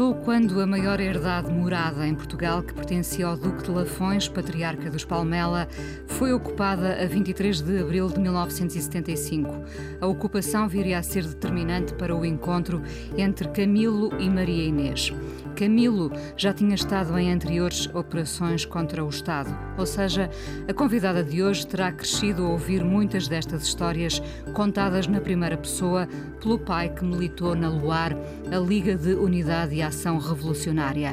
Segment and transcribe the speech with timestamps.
[0.00, 4.90] Começou quando a maior herdade morada em Portugal, que pertencia ao Duque de Lafões, patriarca
[4.90, 5.68] dos Palmela,
[6.06, 9.62] foi ocupada a 23 de abril de 1975.
[10.00, 12.82] A ocupação viria a ser determinante para o encontro
[13.14, 15.12] entre Camilo e Maria Inês.
[15.60, 20.30] Camilo já tinha estado em anteriores operações contra o Estado, ou seja,
[20.66, 24.22] a convidada de hoje terá crescido a ouvir muitas destas histórias
[24.54, 26.08] contadas na primeira pessoa
[26.40, 28.16] pelo pai que militou na Luar,
[28.50, 31.12] a Liga de Unidade e Ação Revolucionária.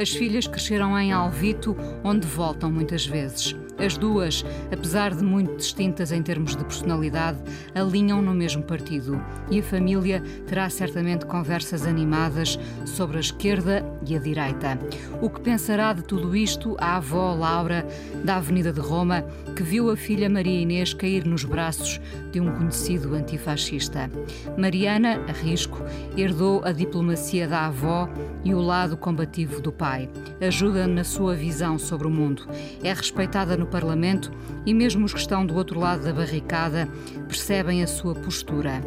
[0.00, 3.54] As filhas cresceram em Alvito, onde voltam muitas vezes.
[3.78, 7.38] As duas, apesar de muito distintas em termos de personalidade,
[7.74, 9.20] alinham no mesmo partido
[9.50, 14.78] e a família terá certamente conversas animadas sobre a esquerda e a direita.
[15.20, 17.86] O que pensará de tudo isto a avó Laura,
[18.24, 19.24] da Avenida de Roma,
[19.56, 24.10] que viu a filha Maria Inês cair nos braços de um conhecido antifascista?
[24.56, 25.78] Mariana, a risco,
[26.16, 28.08] herdou a diplomacia da avó
[28.44, 30.08] e o lado combativo do pai.
[30.40, 32.46] Ajuda na sua visão sobre o mundo.
[32.82, 34.30] É respeitada no Parlamento
[34.66, 36.88] e mesmo os que estão do outro lado da barricada
[37.28, 38.82] percebem a sua postura.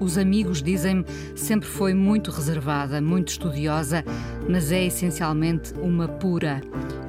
[0.00, 1.04] Os amigos dizem-me
[1.34, 4.04] sempre foi muito reservada, muito estudiosa,
[4.48, 6.60] mas é essencialmente uma pura.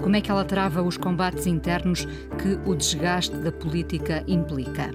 [0.01, 2.05] Como é que ela trava os combates internos
[2.41, 4.91] que o desgaste da política implica?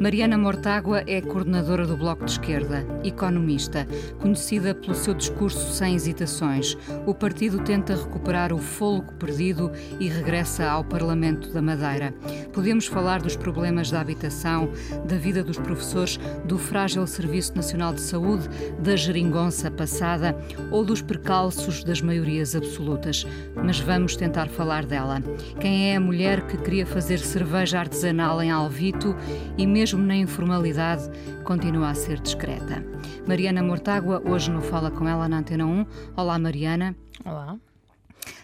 [0.00, 3.86] Mariana Mortágua é coordenadora do Bloco de Esquerda, economista,
[4.18, 6.76] conhecida pelo seu discurso sem hesitações.
[7.06, 12.14] O partido tenta recuperar o fôlego perdido e regressa ao Parlamento da Madeira.
[12.52, 14.70] Podemos falar dos problemas da habitação,
[15.06, 18.48] da vida dos professores, do frágil Serviço Nacional de Saúde,
[18.80, 20.36] da geringonça passada
[20.70, 25.22] ou dos percalços das maiorias absolutas, mas vamos tentar falar dela.
[25.60, 29.14] Quem é a mulher que queria fazer cerveja artesanal em Alvito
[29.58, 31.10] e, mesmo na informalidade,
[31.44, 32.84] continua a ser discreta?
[33.26, 35.86] Mariana Mortágua, hoje no Fala com ela na Antena 1.
[36.16, 36.96] Olá, Mariana.
[37.24, 37.56] Olá.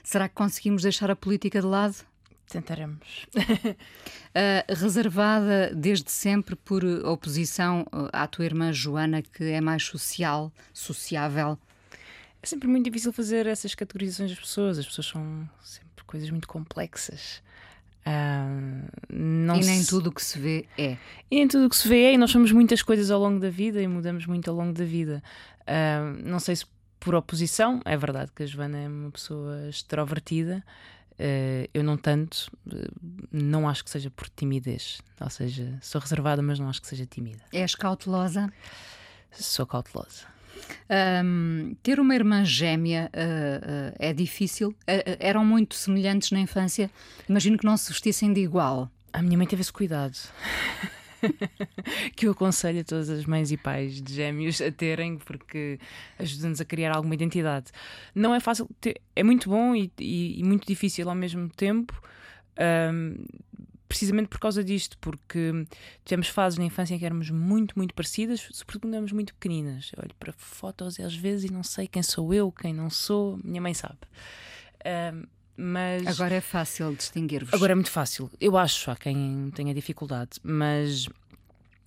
[0.04, 1.96] Será que conseguimos deixar a política de lado?
[2.52, 3.26] Tentaremos.
[4.36, 11.58] uh, reservada desde sempre por oposição à tua irmã Joana, que é mais social, sociável.
[12.42, 14.78] É sempre muito difícil fazer essas categorizações das pessoas.
[14.78, 17.42] As pessoas são sempre coisas muito complexas.
[18.04, 19.88] Uh, e nem se...
[19.88, 20.96] tudo o que se vê é.
[21.30, 23.38] E nem tudo o que se vê é, e nós somos muitas coisas ao longo
[23.38, 25.22] da vida e mudamos muito ao longo da vida.
[25.60, 26.66] Uh, não sei se
[26.98, 30.64] por oposição, é verdade que a Joana é uma pessoa extrovertida,
[31.22, 32.50] uh, eu não tanto,
[33.30, 37.06] não acho que seja por timidez, ou seja, sou reservada, mas não acho que seja
[37.06, 37.42] tímida.
[37.52, 38.52] És cautelosa?
[39.30, 40.32] Sou cautelosa.
[41.24, 44.74] Um, ter uma irmã gêmea uh, uh, é difícil?
[45.18, 46.90] Eram muito semelhantes na infância?
[47.28, 48.90] Imagino que não se vestissem de igual.
[49.12, 50.16] A minha mãe teve esse cuidado.
[52.16, 55.78] que eu aconselho a todas as mães e pais de gêmeos a terem, porque
[56.18, 57.70] ajuda-nos a criar alguma identidade.
[58.14, 58.68] Não é fácil,
[59.14, 62.00] é muito bom e, e, e, muito difícil ao mesmo tempo.
[62.58, 63.24] Um,
[63.92, 65.66] precisamente por causa disto, porque
[66.02, 69.90] tivemos fases na infância em que éramos muito, muito parecidas, sobretudo quando éramos muito pequeninas.
[69.94, 73.38] Eu olho para fotos às vezes e não sei quem sou eu, quem não sou,
[73.44, 73.98] minha mãe sabe.
[74.80, 77.52] Uh, mas agora é fácil distinguir-vos.
[77.52, 78.30] Agora é muito fácil.
[78.40, 81.08] Eu acho, há quem tenha dificuldade, mas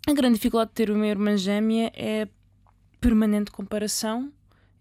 [0.07, 2.27] a grande dificuldade de ter uma irmã gêmea é
[3.01, 4.31] permanente comparação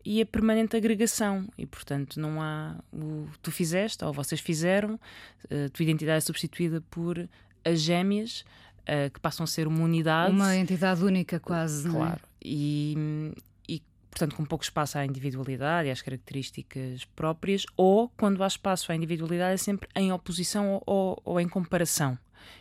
[0.04, 1.48] e a permanente agregação.
[1.56, 5.00] E, portanto, não há o tu fizeste ou vocês fizeram,
[5.44, 7.28] a tua identidade é substituída por
[7.64, 8.44] as gêmeas,
[8.82, 10.30] uh, que passam a ser uma unidade.
[10.30, 11.88] Uma entidade única, quase.
[11.88, 12.20] Claro.
[12.22, 12.44] É?
[12.44, 13.32] E,
[14.14, 18.94] portanto, com pouco espaço à individualidade e às características próprias, ou quando há espaço à
[18.94, 22.16] individualidade, é sempre em oposição ou, ou, ou em comparação.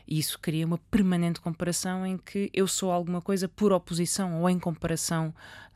[0.07, 4.49] E isso cria uma permanente comparação em que eu sou alguma coisa por oposição ou
[4.49, 5.33] em comparação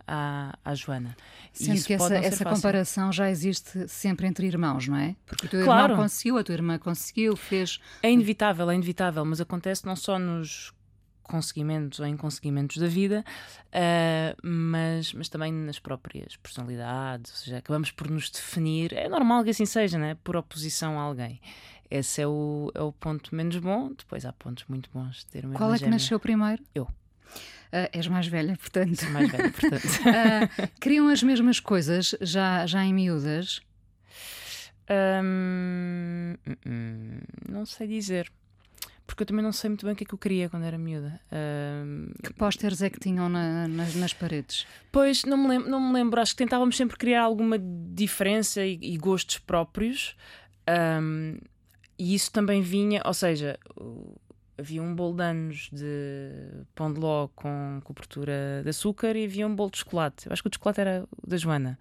[0.07, 1.15] à, à Joana.
[1.53, 5.15] Sendo que essa, essa comparação já existe sempre entre irmãos, não é?
[5.25, 5.91] Porque o teu claro.
[5.91, 7.79] irmão conseguiu, a tua irmã conseguiu, fez.
[8.01, 10.73] É inevitável, é inevitável, mas acontece não só nos
[11.27, 13.23] conseguimentos ou inconseguimentos da vida,
[13.67, 19.43] uh, mas, mas também nas próprias personalidades, ou seja, acabamos por nos definir, é normal
[19.43, 20.17] que assim seja, né?
[20.23, 21.39] por oposição a alguém.
[21.89, 25.45] Esse é o, é o ponto menos bom, depois há pontos muito bons de ter
[25.45, 26.63] uma Qual é que nasceu primeiro?
[26.75, 26.83] Eu.
[26.83, 28.95] Uh, és mais velha, portanto.
[28.95, 29.83] Sou mais velha, portanto.
[30.03, 33.61] uh, queriam as mesmas coisas já, já em miúdas?
[34.89, 36.35] Um,
[36.65, 38.31] hum, não sei dizer.
[39.07, 40.77] Porque eu também não sei muito bem o que é que eu queria quando era
[40.77, 41.19] miúda.
[41.31, 44.67] Um, que pósteres é que tinham na, nas, nas, paredes?
[44.91, 46.19] Pois, não me, lembro, não me lembro.
[46.19, 50.15] Acho que tentávamos sempre criar alguma diferença e, e gostos próprios.
[51.01, 51.37] Um,
[51.97, 53.57] e isso também vinha, ou seja,
[54.57, 59.47] havia um bolo de anos de pão de ló com cobertura de açúcar e havia
[59.47, 60.27] um bolo de chocolate.
[60.27, 61.79] Eu acho que o chocolate era o da Joana.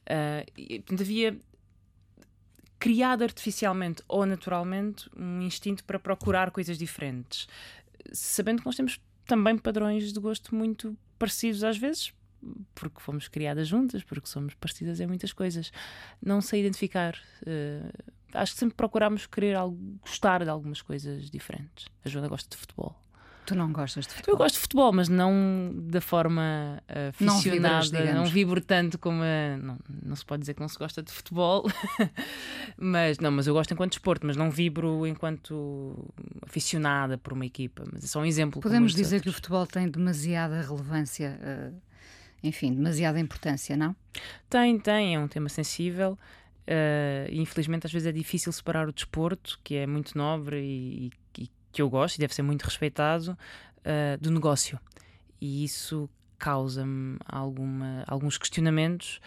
[0.00, 1.38] Uh, e, portanto, havia
[2.82, 7.46] criado artificialmente ou naturalmente um instinto para procurar coisas diferentes,
[8.12, 12.12] sabendo que nós temos também padrões de gosto muito parecidos às vezes,
[12.74, 15.70] porque fomos criadas juntas, porque somos parecidas em muitas coisas.
[16.20, 17.16] Não sei identificar.
[17.46, 21.86] Uh, acho que sempre procurámos querer algo, gostar de algumas coisas diferentes.
[22.04, 23.00] A Joana gosta de futebol.
[23.44, 24.34] Tu não gostas de futebol?
[24.34, 28.98] Eu gosto de futebol, mas não da forma uh, aficionada, não, vibras, não vibro tanto
[28.98, 29.22] como.
[29.22, 31.68] A, não, não se pode dizer que não se gosta de futebol,
[32.78, 36.12] mas não, mas eu gosto enquanto desporto, mas não vibro enquanto
[36.42, 37.84] aficionada por uma equipa.
[37.92, 38.60] Mas é só um exemplo.
[38.60, 39.22] Podemos dizer outros.
[39.22, 41.76] que o futebol tem demasiada relevância, uh,
[42.44, 43.96] enfim, demasiada importância, não?
[44.48, 46.16] Tem, tem, é um tema sensível.
[46.62, 51.10] Uh, infelizmente, às vezes é difícil separar o desporto, que é muito nobre e, e
[51.72, 54.78] que eu gosto e deve ser muito respeitado, uh, do negócio.
[55.40, 56.08] E isso
[56.38, 57.18] causa-me
[58.06, 59.20] alguns questionamentos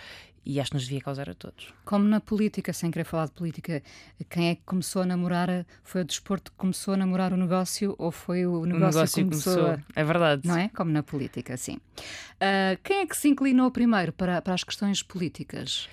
[0.46, 1.74] e acho que nos devia causar a todos.
[1.84, 3.82] Como na política, sem querer falar de política,
[4.30, 5.66] quem é que começou a namorar?
[5.84, 9.16] Foi o desporto que começou a namorar o negócio ou foi o negócio, o negócio
[9.16, 9.56] que começou?
[9.56, 9.84] começou?
[9.96, 10.48] É verdade.
[10.48, 10.70] Não é?
[10.70, 11.78] Como na política, sim.
[11.78, 15.90] Uh, quem é que se inclinou primeiro para, para as questões políticas?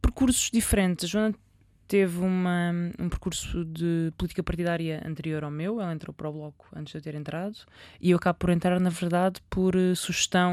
[0.00, 1.04] Percursos diferentes.
[1.04, 1.34] A Joana
[1.88, 5.80] teve uma, um percurso de política partidária anterior ao meu.
[5.80, 7.56] Ela entrou para o Bloco antes de eu ter entrado.
[8.00, 10.52] E eu acabo por entrar, na verdade, por uh, sugestão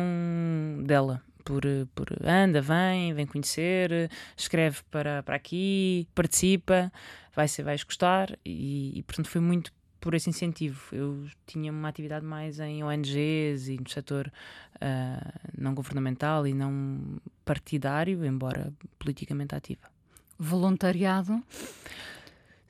[0.86, 1.22] dela.
[1.44, 6.92] Por, uh, por anda, vem, vem conhecer, escreve para, para aqui, participa,
[7.36, 8.40] vai ser, vais gostar.
[8.46, 10.96] E, e, portanto, foi muito por esse incentivo.
[10.96, 14.32] Eu tinha uma atividade mais em ONGs e no setor
[14.76, 19.95] uh, não governamental e não partidário, embora politicamente ativa.
[20.38, 21.42] Voluntariado?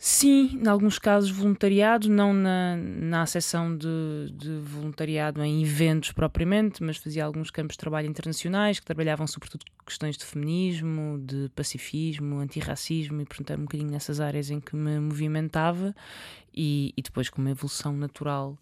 [0.07, 3.87] Sim, em alguns casos voluntariado, não na, na seção de,
[4.33, 9.65] de, voluntariado em eventos propriamente, mas fazia alguns campos de trabalho internacionais que trabalhavam sobretudo
[9.83, 14.75] questões de feminismo, de pacifismo, antirracismo e portanto era um bocadinho nessas áreas em que
[14.75, 15.95] me movimentava
[16.53, 18.59] e, e depois com uma evolução natural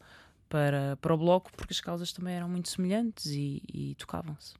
[0.48, 4.54] para, para o bloco, porque as causas também eram muito semelhantes e, e tocavam-se.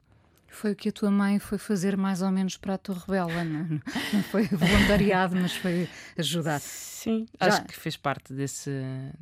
[0.53, 3.44] Foi o que a tua mãe foi fazer mais ou menos para a Torre Bela,
[3.44, 3.81] não,
[4.13, 6.59] não foi voluntariado, mas foi ajudar.
[6.59, 7.47] Sim, Já...
[7.47, 8.71] acho que fez parte desse,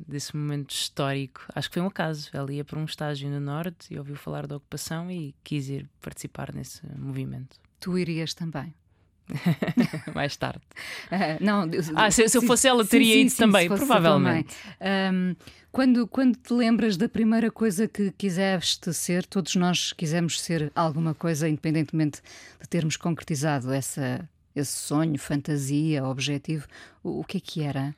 [0.06, 1.40] desse momento histórico.
[1.54, 2.28] Acho que foi um acaso.
[2.32, 5.88] Ela ia para um estágio no Norte e ouviu falar da ocupação e quis ir
[6.00, 7.58] participar nesse movimento.
[7.80, 8.74] Tu irias também?
[10.14, 10.60] mais tarde.
[11.10, 14.54] Uh, não, ah, se, se eu fosse ela, teria sim, ido sim, também, provavelmente.
[14.80, 15.34] Um,
[15.70, 21.14] quando, quando te lembras da primeira coisa que quiseste ser, todos nós quisemos ser alguma
[21.14, 22.20] coisa, independentemente
[22.60, 26.66] de termos concretizado essa, esse sonho, fantasia, objetivo,
[27.02, 27.94] o, o que é que era?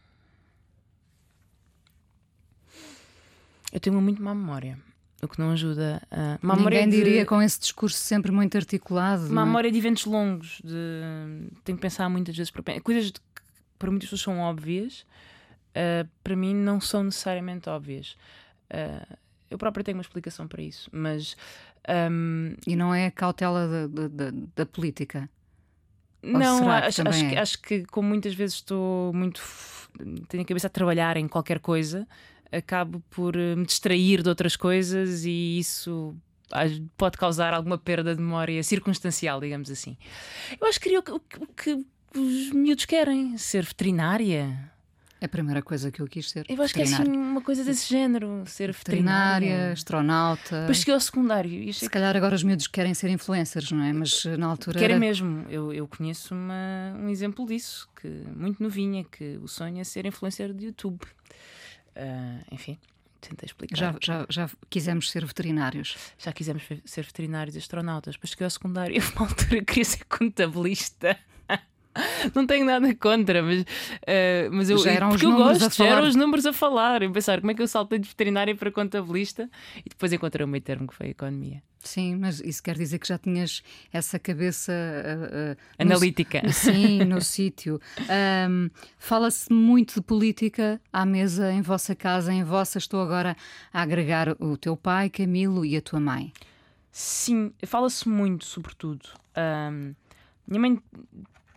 [3.73, 4.79] Eu tenho muito má memória
[5.23, 6.03] o que não ajuda.
[6.11, 6.39] A...
[6.43, 6.97] Uma Ninguém de...
[6.97, 9.27] diria com esse discurso sempre muito articulado.
[9.27, 9.45] Uma é?
[9.45, 11.49] memória de eventos longos, de...
[11.65, 13.21] tenho que pensar muitas vezes para coisas que
[13.79, 15.05] para muitas pessoas são óbvias,
[15.71, 18.17] uh, para mim não são necessariamente óbvias.
[18.71, 19.17] Uh,
[19.51, 21.37] eu própria tenho uma explicação para isso, mas.
[22.11, 22.55] Um...
[22.67, 25.29] E não é a cautela da, da, da política?
[26.23, 27.39] Não, acho, que acho, é?
[27.39, 29.43] acho que, como muitas vezes estou muito.
[30.29, 32.09] tenho a cabeça a trabalhar em qualquer coisa,
[32.57, 36.17] acabo por eh, me distrair de outras coisas e isso
[36.97, 39.97] pode causar alguma perda de memória circunstancial, digamos assim.
[40.61, 44.73] Eu acho que queria o que, o que os miúdos querem, ser veterinária.
[45.21, 46.45] É a primeira coisa que eu quis ser.
[46.49, 49.49] Eu acho que é assim uma coisa desse género, ser veterinária.
[49.49, 50.61] veterinária astronauta.
[50.61, 51.73] Depois cheguei ao secundário.
[51.73, 53.93] Se calhar agora os miúdos querem ser influencers, não é?
[53.93, 54.79] Mas eh, na altura.
[54.79, 55.01] Querem era...
[55.01, 55.47] mesmo.
[55.49, 60.05] Eu, eu conheço uma, um exemplo disso, que muito novinha, que o sonho é ser
[60.05, 61.01] influencer de YouTube.
[61.97, 62.79] Uh, enfim,
[63.21, 63.77] tentei explicar.
[63.77, 65.97] Já, já, já quisemos ser veterinários.
[66.19, 68.15] Já quisemos ser veterinários e astronautas.
[68.15, 71.19] Depois cheguei ao secundário e, uma altura, queria ser contabilista.
[72.35, 73.65] não tenho nada contra, mas, uh,
[74.53, 77.03] mas eu, já eram porque os eu gosto, já eram os números a falar.
[77.03, 79.49] Eu pensar como é que eu saltei de veterinária para contabilista
[79.85, 81.63] e depois encontrei o meio termo que foi a economia.
[81.81, 86.51] Sim, mas isso quer dizer que já tinhas essa cabeça uh, uh, no- Analítica.
[86.51, 87.79] Sim, no sítio.
[88.09, 92.79] Ahm, Fala-se muito de política à mesa em vossa casa, em vossa.
[92.79, 93.37] Estou agora
[93.71, 96.33] a agregar o teu pai, Camilo, e a tua mãe.
[96.91, 99.07] Sim, fala-se muito, sobretudo.
[99.37, 99.93] Ahm,
[100.49, 100.79] minha mãe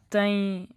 [0.09, 0.69] tem.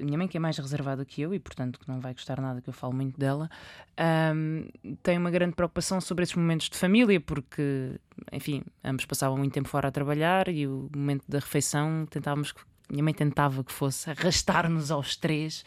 [0.00, 2.40] A minha mãe, que é mais reservada que eu e, portanto, que não vai gostar
[2.40, 3.48] nada que eu falo muito dela,
[3.96, 4.66] ahm,
[5.04, 7.92] tem uma grande preocupação sobre esses momentos de família, porque,
[8.32, 12.52] enfim, ambos passavam muito tempo fora a trabalhar e o momento da refeição tentávamos.
[12.90, 15.64] Minha mãe tentava que fosse arrastar-nos aos três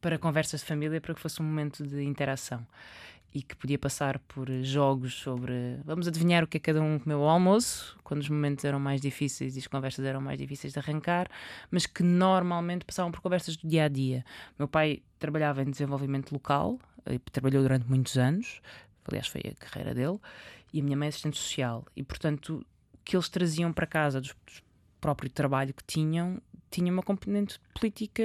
[0.00, 2.64] para conversas de família, para que fosse um momento de interação
[3.34, 7.22] e que podia passar por jogos sobre vamos adivinhar o que é cada um comeu
[7.22, 10.78] ao almoço, quando os momentos eram mais difíceis e as conversas eram mais difíceis de
[10.78, 11.28] arrancar,
[11.70, 14.24] mas que normalmente passavam por conversas do dia a dia.
[14.58, 16.78] Meu pai trabalhava em desenvolvimento local,
[17.10, 18.60] e trabalhou durante muitos anos,
[19.06, 20.18] aliás, foi a carreira dele,
[20.72, 24.20] e a minha mãe é assistente social, e portanto o que eles traziam para casa
[24.20, 24.62] dos, dos
[25.00, 28.22] próprio trabalho que tinham tinha uma componente política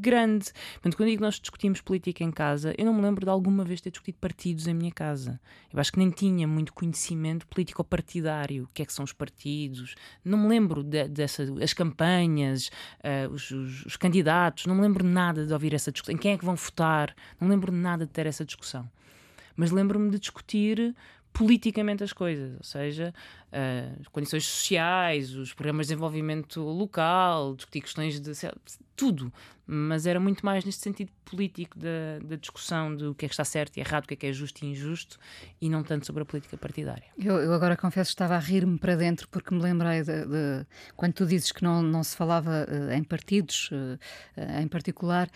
[0.00, 0.46] grande.
[0.74, 3.80] Portanto, quando digo nós discutimos política em casa, eu não me lembro de alguma vez
[3.80, 5.40] ter discutido partidos em minha casa.
[5.72, 8.64] Eu acho que nem tinha muito conhecimento político-partidário.
[8.64, 9.94] O que é que são os partidos?
[10.24, 12.70] Não me lembro de, dessa, as campanhas,
[13.02, 16.14] eh, os, os- os candidatos, não me lembro nada de ouvir essa discussão.
[16.14, 17.14] Em quem é que vão votar?
[17.40, 18.88] Não me lembro nada de ter essa discussão.
[19.56, 20.94] Mas lembro-me de discutir
[21.32, 23.14] politicamente as coisas, ou seja,
[24.00, 28.32] as condições sociais, os programas de desenvolvimento local, discutir questões de
[28.94, 29.32] tudo,
[29.66, 33.44] mas era muito mais neste sentido político da, da discussão do que é que está
[33.44, 35.18] certo e errado, o que é que é justo e injusto,
[35.60, 37.04] e não tanto sobre a política partidária.
[37.18, 40.66] Eu, eu agora confesso que estava a rir-me para dentro porque me lembrei de, de-
[40.96, 43.98] quando tu dizes que não, não se falava eh, em partidos eh,
[44.36, 45.28] eh, em particular.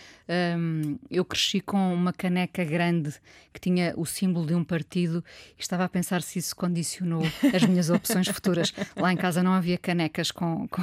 [0.58, 3.14] hum, eu cresci com uma caneca grande
[3.52, 5.22] que tinha o símbolo de um partido
[5.58, 7.22] e estava a pensar se isso condicionou
[7.54, 8.74] as minhas opções futuras.
[8.96, 10.66] Lá em casa não havia canecas com.
[10.68, 10.82] com...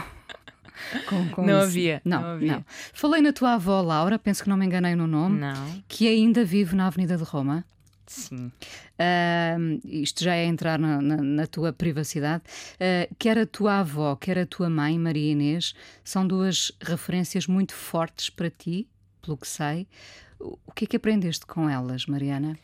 [1.09, 2.51] com- com Não havia, Não, não havia.
[2.53, 2.65] não.
[2.93, 5.83] Falei na tua avó Laura, penso que não me enganei no nome, Não?
[5.87, 7.65] que ainda vive na Avenida de Roma.
[8.07, 8.51] Sim.
[8.97, 12.43] Ahm, isto já é entrar na, na- na tua privacidade.
[12.79, 17.73] Ah, quer a tua avó, quer a tua mãe, Maria Inês, são duas referências muito
[17.73, 18.87] fortes para ti,
[19.21, 19.87] pelo que sei.
[20.39, 22.57] O o que é que aprendeste com elas, Mariana?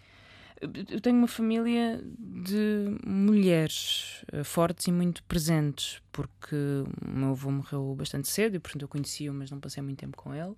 [0.62, 7.52] Eu tenho uma família de mulheres eh, fortes e muito presentes, porque o meu avô
[7.52, 10.54] morreu bastante cedo e, portanto, eu conheci-o, mas não passei muito tempo com ele.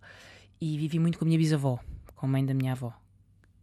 [0.62, 1.80] E vivi muito com a minha bisavó,
[2.16, 2.94] com a mãe da minha avó,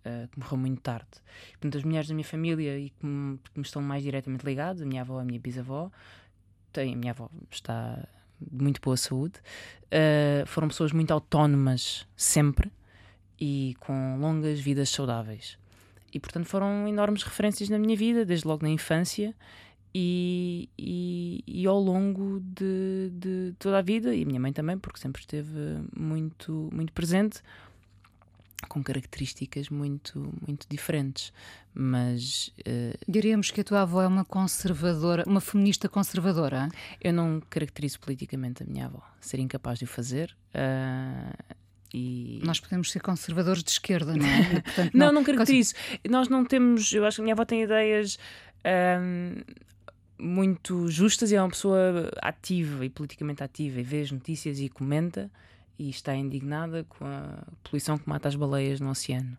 [0.04, 1.06] eh, que morreu muito tarde.
[1.52, 5.02] Portanto, as mulheres da minha família e que me, estão mais diretamente ligadas, a minha
[5.02, 5.90] avó e a minha bisavó,
[6.72, 8.06] tem, a minha avó está
[8.40, 9.38] de muito boa saúde,
[9.90, 12.72] eh, foram pessoas muito autónomas sempre
[13.40, 15.58] e com longas vidas saudáveis
[16.14, 19.34] e portanto foram enormes referências na minha vida, desde logo na infância
[19.94, 24.76] e, e, e ao longo de, de toda a vida, e a minha mãe também,
[24.76, 25.52] porque sempre esteve
[25.96, 27.40] muito, muito presente,
[28.68, 31.32] com características muito, muito diferentes.
[31.72, 36.68] Mas eh, Diríamos que a tua avó é uma conservadora, uma feminista conservadora.
[37.00, 40.36] eu não caracterizo politicamente a minha avó, ser incapaz de o fazer.
[40.54, 41.54] ah,
[41.94, 42.40] e...
[42.44, 44.40] Nós podemos ser conservadores de esquerda, não é?
[44.58, 45.74] E, portanto, Não, não caracterizo.
[46.10, 46.92] Nós não temos.
[46.92, 48.18] Eu acho que a minha avó tem ideias
[48.64, 49.42] ahm,
[50.18, 54.68] muito justas e é uma pessoa ativa e politicamente ativa e vê as notícias e
[54.68, 55.30] comenta
[55.78, 59.36] e está indignada com a poluição que mata as baleias no oceano.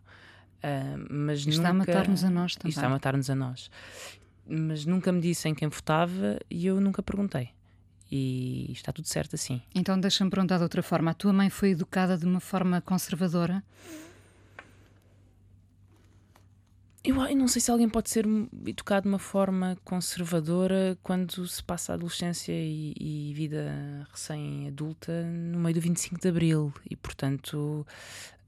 [0.62, 2.70] Ahm, mas E está a nunca- matar-nos a nós e também.
[2.70, 3.70] está a matar-nos a nós.
[4.48, 7.50] Mas nunca me disse em quem votava e eu nunca perguntei.
[8.10, 9.60] E está tudo certo assim.
[9.74, 11.10] Então deixa-me perguntar de outra forma.
[11.10, 13.62] A tua mãe foi educada de uma forma conservadora?
[17.06, 18.26] Eu, eu não sei se alguém pode ser
[18.66, 25.60] educado de uma forma conservadora quando se passa a adolescência e, e vida recém-adulta no
[25.60, 26.74] meio do 25 de Abril.
[26.90, 27.86] E, portanto,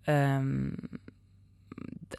[0.09, 0.73] hum,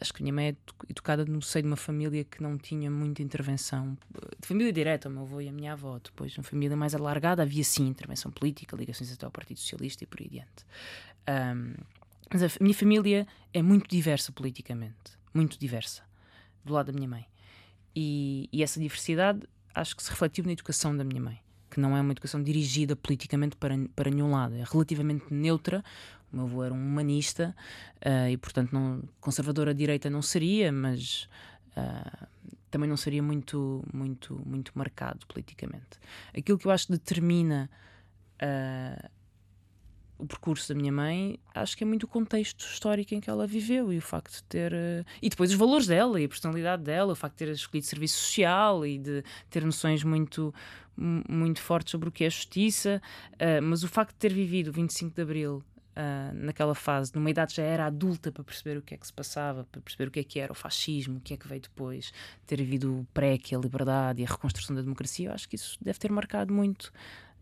[0.00, 2.56] acho que a minha mãe é edu- educada no seio de uma família que não
[2.58, 3.96] tinha muita intervenção.
[4.40, 5.98] De família direta, o meu avô e a minha avó.
[6.02, 10.06] Depois, uma família mais alargada, havia sim intervenção política, ligações até ao Partido Socialista e
[10.06, 10.64] por aí adiante.
[11.28, 11.74] Hum,
[12.32, 15.18] mas a minha família é muito diversa politicamente.
[15.34, 16.02] Muito diversa
[16.64, 17.26] do lado da minha mãe.
[17.94, 19.40] E, e essa diversidade
[19.74, 21.40] acho que se refletiu na educação da minha mãe,
[21.70, 25.84] que não é uma educação dirigida politicamente para, para nenhum lado, é relativamente neutra.
[26.32, 27.54] O meu avô era um humanista
[28.00, 31.28] ah, e, portanto, não, conservador à direita não seria, mas
[31.76, 32.28] ah,
[32.70, 35.98] também não seria muito, muito, muito marcado politicamente.
[36.36, 37.70] Aquilo que eu acho que determina
[38.40, 39.10] ah,
[40.20, 43.46] o percurso da minha mãe, acho que é muito o contexto histórico em que ela
[43.46, 44.72] viveu e o facto de ter.
[44.72, 47.86] Uh, e depois os valores dela e a personalidade dela, o facto de ter escolhido
[47.86, 50.54] serviço social e de ter noções muito,
[50.96, 53.00] muito fortes sobre o que é justiça,
[53.34, 57.28] uh, mas o facto de ter vivido o 25 de Abril Uh, naquela fase, numa
[57.28, 60.10] idade já era adulta para perceber o que é que se passava, para perceber o
[60.10, 62.12] que é que era o fascismo, o que é que veio depois,
[62.46, 65.56] ter vivido o pré, que a liberdade e a reconstrução da democracia, eu acho que
[65.56, 66.92] isso deve ter marcado muito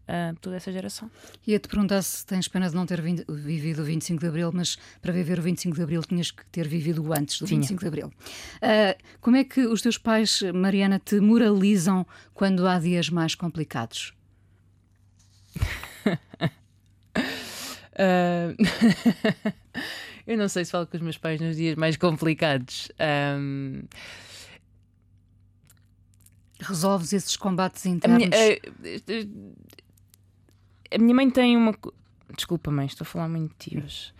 [0.09, 1.11] uh, toda essa geração.
[1.47, 5.13] Ia-te perguntar se tens pena de não ter vivido o 25 de Abril, mas para
[5.13, 7.61] viver o 25 de Abril tinhas que ter vivido antes do Tinha.
[7.61, 8.07] 25 de Abril.
[8.09, 14.15] Uh, como é que os teus pais, Mariana, te moralizam quando há dias mais complicados?
[17.99, 18.55] Uh...
[20.27, 22.91] eu não sei se falo com os meus pais nos dias mais complicados.
[23.37, 23.83] Um...
[26.61, 28.25] Resolves esses combates internos?
[28.25, 29.55] A minha, uh,
[30.93, 31.75] a minha mãe tem uma.
[32.35, 34.13] Desculpa, mãe, estou a falar muito de ti hoje.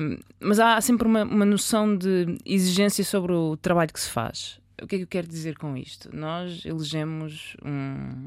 [0.00, 4.60] Um, mas há sempre uma, uma noção de exigência sobre o trabalho que se faz.
[4.82, 6.14] O que é que eu quero dizer com isto?
[6.14, 8.24] Nós elegemos um,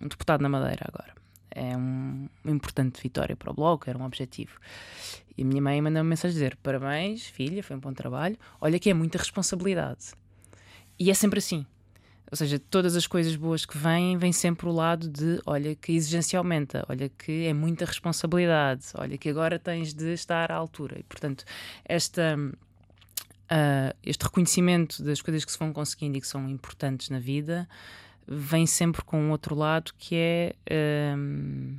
[0.00, 1.18] um deputado na Madeira agora
[1.50, 4.58] é um, uma importante vitória para o Bloco, era um objetivo.
[5.36, 8.36] E a minha mãe mandou uma mensagem dizer: Parabéns, filha, foi um bom trabalho.
[8.60, 10.12] Olha que é muita responsabilidade.
[10.98, 11.64] E é sempre assim.
[12.30, 15.92] Ou seja, todas as coisas boas que vêm, vem sempre o lado de olha que
[15.92, 20.54] a exigência aumenta, olha que é muita responsabilidade, olha que agora tens de estar à
[20.54, 20.98] altura.
[20.98, 21.44] E portanto,
[21.84, 22.36] esta.
[23.50, 27.66] Uh, este reconhecimento das coisas que se vão conseguindo e que são importantes na vida
[28.28, 31.78] vem sempre com um outro lado que é um,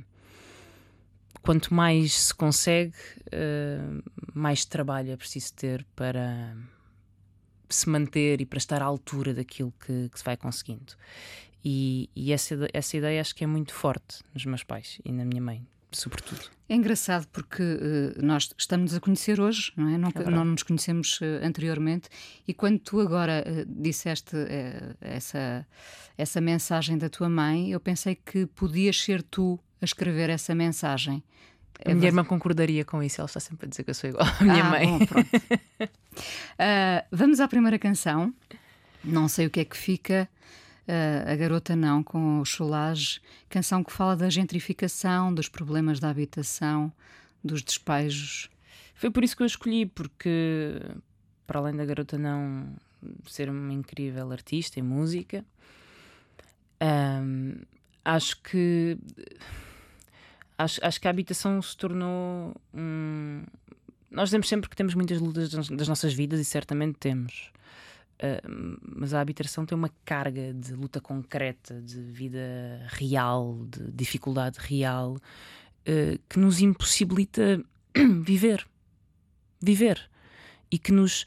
[1.42, 2.94] quanto mais se consegue,
[3.28, 4.02] uh,
[4.34, 6.56] mais trabalho é preciso ter para
[7.68, 10.94] se manter e para estar à altura daquilo que, que se vai conseguindo.
[11.64, 15.24] E, e essa, essa ideia acho que é muito forte nos meus pais e na
[15.24, 16.42] minha mãe sobretudo.
[16.68, 19.98] É engraçado porque uh, nós estamos a conhecer hoje, não é?
[19.98, 22.08] Não, é não nos conhecemos uh, anteriormente
[22.46, 24.36] e quando tu agora uh, disseste
[25.00, 25.66] essa,
[26.16, 31.22] essa mensagem da tua mãe, eu pensei que podias ser tu a escrever essa mensagem.
[31.84, 34.26] A minha irmã concordaria com isso, ela está sempre a dizer que eu sou igual
[34.26, 34.98] à minha ah, mãe.
[34.98, 35.88] Bom,
[37.10, 38.32] vamos à primeira canção.
[39.02, 40.28] Não sei o que é que fica
[40.88, 46.10] uh, A Garota Não, com o Cholage, canção que fala da gentrificação, dos problemas da
[46.10, 46.92] habitação,
[47.42, 48.50] dos despejos.
[48.94, 50.80] Foi por isso que eu escolhi, porque
[51.46, 52.74] para além da Garota Não
[53.26, 55.44] ser uma incrível artista em música,
[56.82, 57.54] um,
[58.04, 58.98] acho que
[60.58, 63.42] acho, acho que a habitação se tornou um,
[64.10, 67.52] nós dizemos sempre que temos muitas lutas das nossas vidas e certamente temos.
[68.20, 74.58] Uh, mas a habitação tem uma carga de luta concreta, de vida real, de dificuldade
[74.60, 77.64] real, uh, que nos impossibilita
[78.22, 78.66] viver.
[79.62, 80.10] Viver.
[80.70, 81.24] E que nos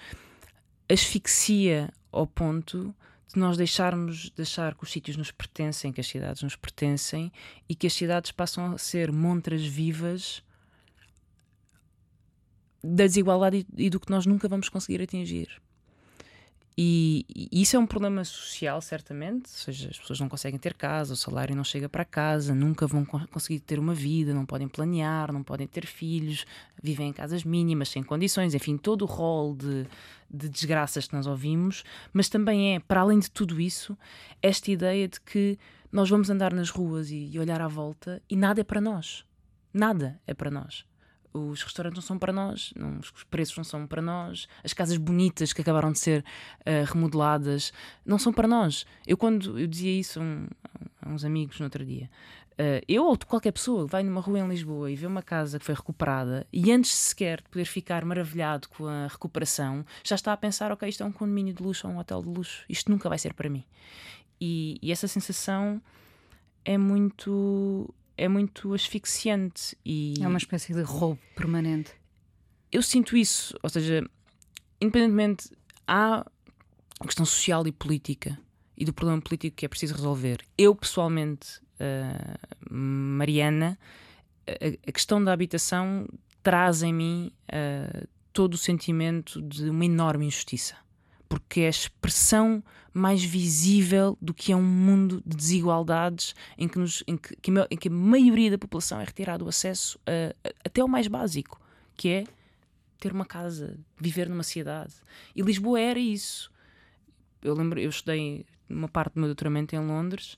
[0.88, 2.94] asfixia ao ponto
[3.34, 7.32] de nós deixarmos de achar que os sítios nos pertencem, que as cidades nos pertencem
[7.68, 10.44] e que as cidades passam a ser montras vivas
[12.84, 15.63] da desigualdade e do que nós nunca vamos conseguir atingir.
[16.78, 19.46] E, e, isso é um problema social, certamente.
[19.46, 22.88] Ou seja, as pessoas não conseguem ter casa, o salário não chega para casa, nunca
[22.88, 26.46] vão conseguir ter uma vida, não podem planear, não podem ter filhos,
[26.82, 29.86] vivem em casas mínimas, sem condições, enfim, todo o rol de,
[30.30, 31.84] de desgraças que nós ouvimos.
[32.12, 33.98] Mas também é, para além de tudo isso,
[34.42, 35.58] esta ideia de que
[35.92, 39.24] nós vamos andar nas ruas e, e olhar à volta e nada é para nós.
[39.72, 40.86] Nada é para nós
[41.34, 44.98] os restaurantes não são para nós, não, os preços não são para nós, as casas
[44.98, 46.24] bonitas que acabaram de ser
[46.62, 47.74] uh, remodeladas
[48.06, 48.86] não são para nós.
[49.06, 50.48] Eu, quando eu dizia isso a, um,
[51.02, 52.10] a uns amigos no outro dia,
[52.54, 55.66] uh, eu ou qualquer pessoa vai numa rua em Lisboa e vê uma casa que
[55.66, 60.38] foi recuperada e antes sequer de poder ficar maravilhado com a recuperação, já está a
[60.38, 63.10] pensar: ok, isto é um condomínio de luxo ou um hotel de luxo, isto nunca
[63.10, 63.64] vai ser para mim.
[64.40, 65.82] E, e essa sensação
[66.66, 71.92] é muito é muito asfixiante e é uma espécie de roubo permanente.
[72.72, 74.04] Eu sinto isso, ou seja,
[74.82, 75.50] independentemente
[75.88, 76.26] há
[77.00, 78.40] a questão social e política
[78.78, 80.40] e do problema político que é preciso resolver.
[80.58, 82.38] Eu pessoalmente, uh,
[82.70, 83.78] Mariana,
[84.48, 86.08] a, a, questão da habitação
[86.42, 90.83] traz em mim uh, todo o sentimento de uma enorme injustiça
[91.34, 96.78] porque é a expressão mais visível do que é um mundo de desigualdades em que,
[96.78, 97.36] nos, em que,
[97.72, 101.08] em que a maioria da população é retirado o acesso a, a, até ao mais
[101.08, 101.60] básico,
[101.98, 102.24] que é
[103.00, 104.94] ter uma casa, viver numa cidade.
[105.36, 106.52] E Lisboa era isso.
[107.42, 110.38] Eu lembro, eu estudei uma parte do meu doutoramento em Londres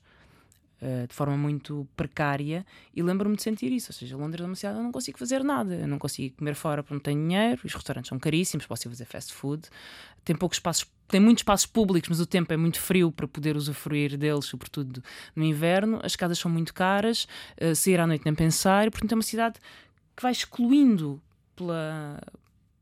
[0.76, 3.90] Uh, de forma muito precária e lembro-me de sentir isso.
[3.90, 6.36] Ou seja, Londres é uma cidade onde eu não consigo fazer nada, eu não consigo
[6.36, 9.70] comer fora porque não tenho dinheiro, os restaurantes são caríssimos, posso ir fazer fast food,
[10.26, 13.56] tem poucos espaços, tem muitos espaços públicos, mas o tempo é muito frio para poder
[13.56, 15.02] usufruir deles, sobretudo
[15.34, 17.28] no inverno, as casas são muito caras,
[17.62, 19.60] uh, sair à noite nem pensar, portanto é uma cidade
[20.16, 21.22] que vai excluindo
[21.54, 22.20] pela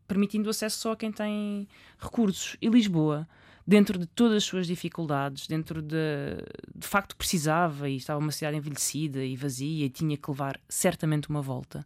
[0.09, 2.57] permitindo acesso só a quem tem recursos.
[2.61, 3.28] E Lisboa
[3.66, 5.96] dentro de todas as suas dificuldades, dentro de,
[6.74, 11.30] de facto precisava e estava uma cidade envelhecida e vazia e tinha que levar certamente
[11.30, 11.85] uma volta.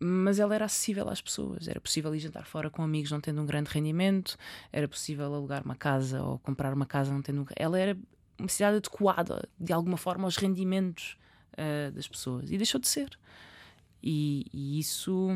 [0.00, 3.42] Mas ela era acessível às pessoas, era possível ir jantar fora com amigos não tendo
[3.42, 4.36] um grande rendimento,
[4.72, 7.46] era possível alugar uma casa ou comprar uma casa não tendo um...
[7.56, 7.98] Ela era
[8.38, 11.16] uma cidade adequada, de alguma forma, aos rendimentos
[11.54, 12.50] uh, das pessoas.
[12.50, 13.18] E deixou de ser.
[14.00, 15.28] E, e isso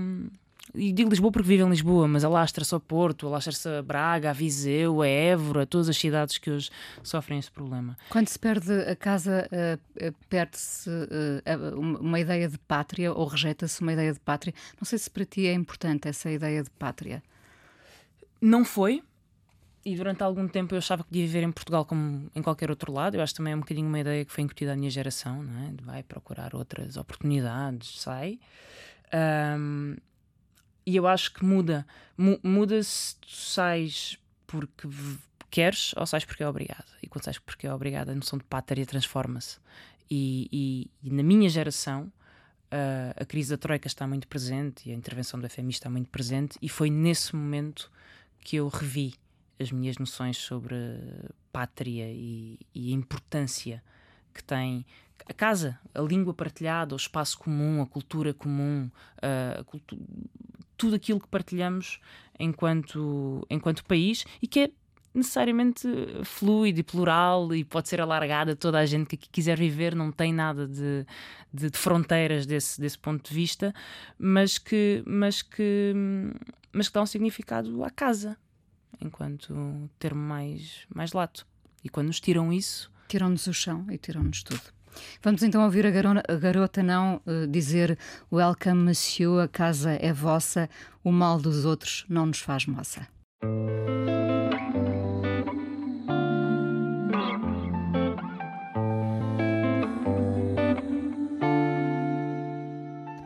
[0.74, 4.32] e digo Lisboa porque vivo em Lisboa, mas alastra-se ao Porto, alastra-se a Braga, a
[4.32, 6.70] Viseu, a Évora, todas as cidades que hoje
[7.02, 7.96] sofrem esse problema.
[8.08, 13.92] Quando se perde a casa, uh, perde-se uh, uma ideia de pátria ou rejeita-se uma
[13.92, 14.54] ideia de pátria.
[14.80, 17.22] Não sei se para ti é importante essa ideia de pátria.
[18.40, 19.02] Não foi.
[19.84, 22.92] E durante algum tempo eu achava que podia viver em Portugal como em qualquer outro
[22.92, 23.16] lado.
[23.16, 25.60] Eu acho também é um bocadinho uma ideia que foi incutida à minha geração, não
[25.60, 25.72] é?
[25.82, 28.38] Vai procurar outras oportunidades, sai.
[29.12, 29.96] Um,
[30.84, 31.86] e eu acho que muda.
[32.42, 34.88] muda se tu sais porque
[35.50, 36.86] queres ou sais porque é obrigado.
[37.02, 39.58] E quando sais porque é obrigado, a noção de pátria transforma-se.
[40.10, 42.12] E, e, e, na minha geração,
[42.72, 46.08] uh, a crise da Troika está muito presente e a intervenção do FMI está muito
[46.08, 47.90] presente, e foi nesse momento
[48.40, 49.14] que eu revi
[49.60, 50.74] as minhas noções sobre
[51.52, 53.82] pátria e, e a importância
[54.34, 54.84] que tem
[55.26, 58.90] a casa, a língua partilhada, o espaço comum, a cultura comum,
[59.20, 59.96] a cultu
[60.82, 62.00] tudo aquilo que partilhamos
[62.40, 64.70] enquanto, enquanto país e que é
[65.14, 65.86] necessariamente
[66.24, 70.10] fluido e plural e pode ser alargada toda a gente que aqui quiser viver, não
[70.10, 71.06] tem nada de,
[71.54, 73.72] de, de, fronteiras desse, desse ponto de vista,
[74.18, 75.94] mas que, mas, que,
[76.72, 78.36] mas que dá um significado à casa
[79.00, 81.46] enquanto termo mais, mais lato.
[81.84, 82.90] E quando nos tiram isso.
[83.06, 84.81] Tiram-nos o chão e tiram-nos tudo.
[85.22, 87.98] Vamos então ouvir a, garona, a garota não uh, dizer
[88.32, 90.68] Welcome, monsieur, a casa é vossa,
[91.02, 93.06] o mal dos outros não nos faz moça.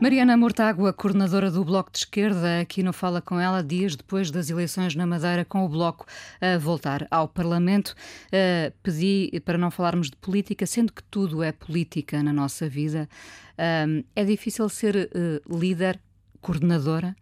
[0.06, 4.48] Mariana Mortágua, coordenadora do Bloco de Esquerda, aqui no Fala com ela, dias depois das
[4.48, 6.06] eleições na Madeira, com o Bloco
[6.40, 7.88] a voltar ao Parlamento.
[8.28, 13.08] Uh, pedi para não falarmos de política, sendo que tudo é política na nossa vida.
[13.54, 16.00] Uh, é difícil ser uh, líder,
[16.40, 17.16] coordenadora?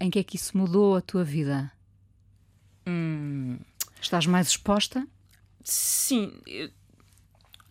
[0.00, 1.70] em que é que isso mudou a tua vida?
[2.84, 3.60] Hum.
[4.00, 5.06] Estás mais exposta?
[5.62, 6.32] Sim.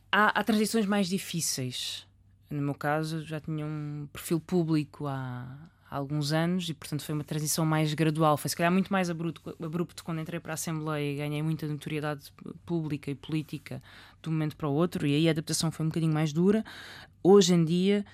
[0.10, 2.07] Há, há transições mais difíceis
[2.50, 5.58] no meu caso, já tinha um perfil público há,
[5.90, 8.38] há, alguns anos e, portanto, foi uma transição mais gradual.
[8.38, 11.68] Foi, se calhar, muito mais abrupto, abrupto quando entrei para a Assembleia e ganhei muita
[11.68, 12.32] notoriedade
[12.66, 13.82] pública e política
[14.22, 16.64] de um momento para o outro, e aí a adaptação foi um bocadinho mais dura.
[17.22, 18.06] Hoje em dia,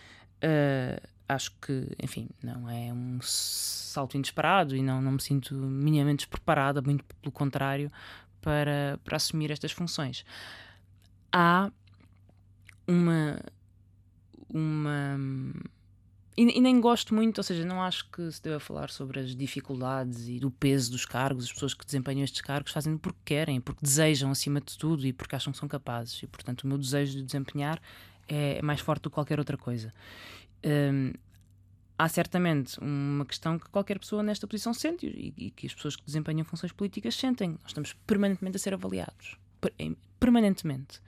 [0.43, 6.25] uh, acho que, enfim, não é um salto inesperado e não, não me sinto minimamente
[6.25, 7.91] despreparada, muito pelo contrário,
[8.41, 10.25] para, para assumir estas funções.
[11.31, 11.71] Há
[12.87, 13.39] uma
[14.53, 15.17] uma.
[16.35, 19.35] E, e, nem gosto muito, ou seja, não acho que se deva falar sobre as
[19.35, 21.45] dificuldades e do peso dos cargos.
[21.45, 25.13] As pessoas que desempenham estes cargos fazem porque querem, porque desejam acima de tudo e
[25.13, 26.21] porque acham que são capazes.
[26.23, 27.79] E, portanto, o meu desejo de desempenhar
[28.27, 29.93] é, mais forte do que qualquer outra coisa.
[30.65, 31.13] Um,
[31.97, 35.95] há certamente uma questão que qualquer pessoa nesta posição sente e, e, que as pessoas
[35.95, 37.51] que desempenham funções políticas sentem.
[37.51, 39.37] Nós estamos permanentemente a ser avaliados.
[40.19, 41.01] Permanentemente.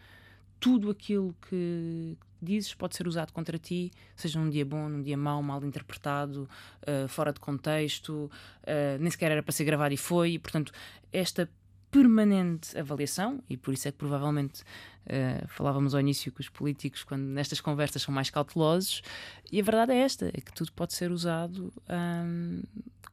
[0.66, 5.16] Tudo aquilo que dizes pode ser usado contra ti, seja num dia bom, num dia
[5.16, 6.50] mau, mal interpretado,
[6.82, 8.32] uh, fora de contexto,
[8.64, 10.72] uh, nem sequer era para ser gravado e foi, e, portanto,
[11.14, 11.48] esta
[11.92, 17.04] permanente avaliação, e por isso é que provavelmente uh, falávamos ao início que os políticos,
[17.04, 19.04] quando nestas conversas, são mais cautelosos,
[19.52, 22.64] e a verdade é esta: é que tudo pode ser usado um,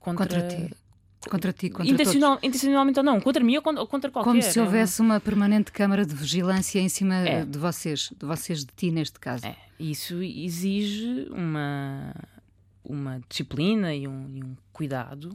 [0.01, 0.75] contra, contra ti.
[1.29, 4.31] Contra ti, contra Intencional, Intencionalmente ou não, contra mim ou contra, ou contra qualquer.
[4.31, 7.45] Como se houvesse uma permanente câmara de vigilância em cima é.
[7.45, 9.47] de vocês, de vocês de ti neste caso.
[9.47, 9.57] É.
[9.79, 12.15] Isso exige uma,
[12.85, 15.27] uma disciplina e um, e um cuidado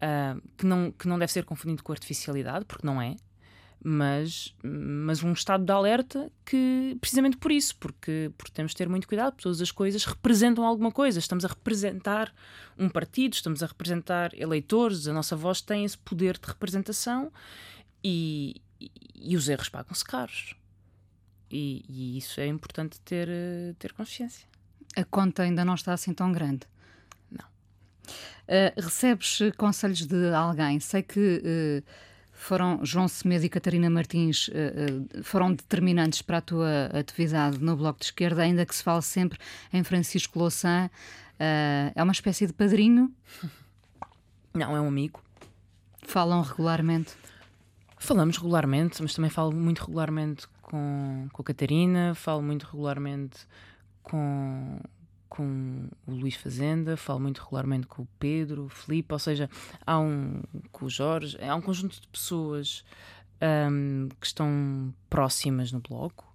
[0.00, 3.16] uh, que, não, que não deve ser confundido com artificialidade, porque não é
[3.82, 8.88] mas, mas um estado de alerta que, precisamente por isso, porque, porque temos de ter
[8.88, 11.18] muito cuidado, todas as coisas representam alguma coisa.
[11.18, 12.32] Estamos a representar
[12.78, 17.32] um partido, estamos a representar eleitores, a nossa voz tem esse poder de representação
[18.04, 20.54] e, e, e os erros pagam-se caros.
[21.50, 24.46] E, e isso é importante ter, uh, ter consciência.
[24.94, 26.66] A conta ainda não está assim tão grande?
[27.30, 27.46] Não.
[27.46, 30.78] Uh, recebes conselhos de alguém?
[30.80, 31.82] Sei que
[32.40, 34.48] foram João Semedo e Catarina Martins
[35.22, 39.38] foram determinantes para a tua atividade no Bloco de Esquerda, ainda que se fale sempre
[39.72, 40.90] em Francisco Louçã.
[41.38, 43.12] é uma espécie de padrinho?
[44.54, 45.22] Não, é um amigo.
[46.02, 47.12] Falam regularmente?
[47.98, 53.46] Falamos regularmente, mas também falo muito regularmente com, com a Catarina, falo muito regularmente
[54.02, 54.80] com,
[55.30, 59.48] com o Luís Fazenda, falo muito regularmente com o Pedro, o Filipe, ou seja,
[59.86, 62.84] há um com o Jorge, há um conjunto de pessoas
[63.40, 66.34] um, que estão próximas no bloco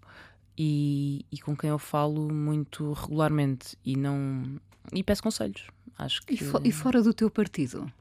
[0.57, 4.59] e, e, com quem eu falo muito regularmente e não
[4.93, 5.67] e peço conselhos.
[5.97, 6.33] Acho que...
[6.33, 7.91] e, fo e fora do teu partido?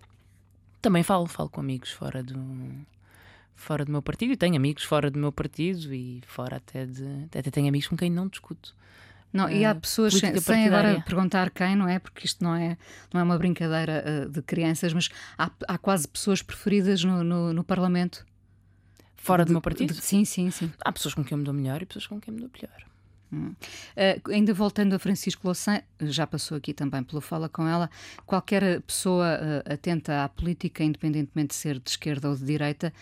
[0.80, 2.38] Também falo, falo com amigos fora do
[3.56, 7.24] fora do meu partido e tenho amigos fora do meu partido e fora até de
[7.24, 8.76] até tenho amigos com quem não discuto.
[9.34, 11.98] Não, e há eh, pessoas sem, sem agora perguntar quem, não é?
[11.98, 12.78] Porque isto não é,
[13.12, 17.52] não é uma brincadeira uh, de crianças, mas há, há quase pessoas preferidas no, no,
[17.52, 18.24] no Parlamento.
[19.16, 19.92] Fora do meu partido?
[19.92, 20.72] De, sim, sim, sim.
[20.84, 22.48] Há pessoas com quem eu me dou melhor e pessoas com quem eu me dou
[22.48, 22.84] pior.
[23.32, 23.56] Hum.
[23.96, 27.90] Uh, ainda voltando a Francisco Louçã, já passou aqui também pelo Fala com ela,
[28.24, 32.92] qualquer pessoa uh, atenta à política, independentemente de ser de esquerda ou de direita,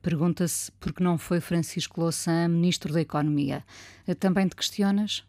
[0.00, 3.64] pergunta-se por que não foi Francisco Louçã ministro da Economia.
[4.06, 5.24] Uh, também te questionas?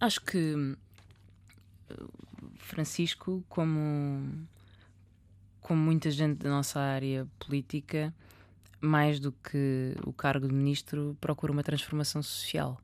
[0.00, 0.76] Acho que
[2.58, 4.46] Francisco, como,
[5.60, 8.14] como muita gente da nossa área política,
[8.80, 12.80] mais do que o cargo de ministro, procura uma transformação social.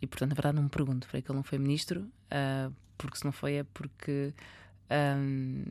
[0.00, 3.18] E, portanto, na verdade, não me pergunto para que ele não foi ministro, uh, porque
[3.18, 4.34] se não foi é porque
[4.90, 5.64] um,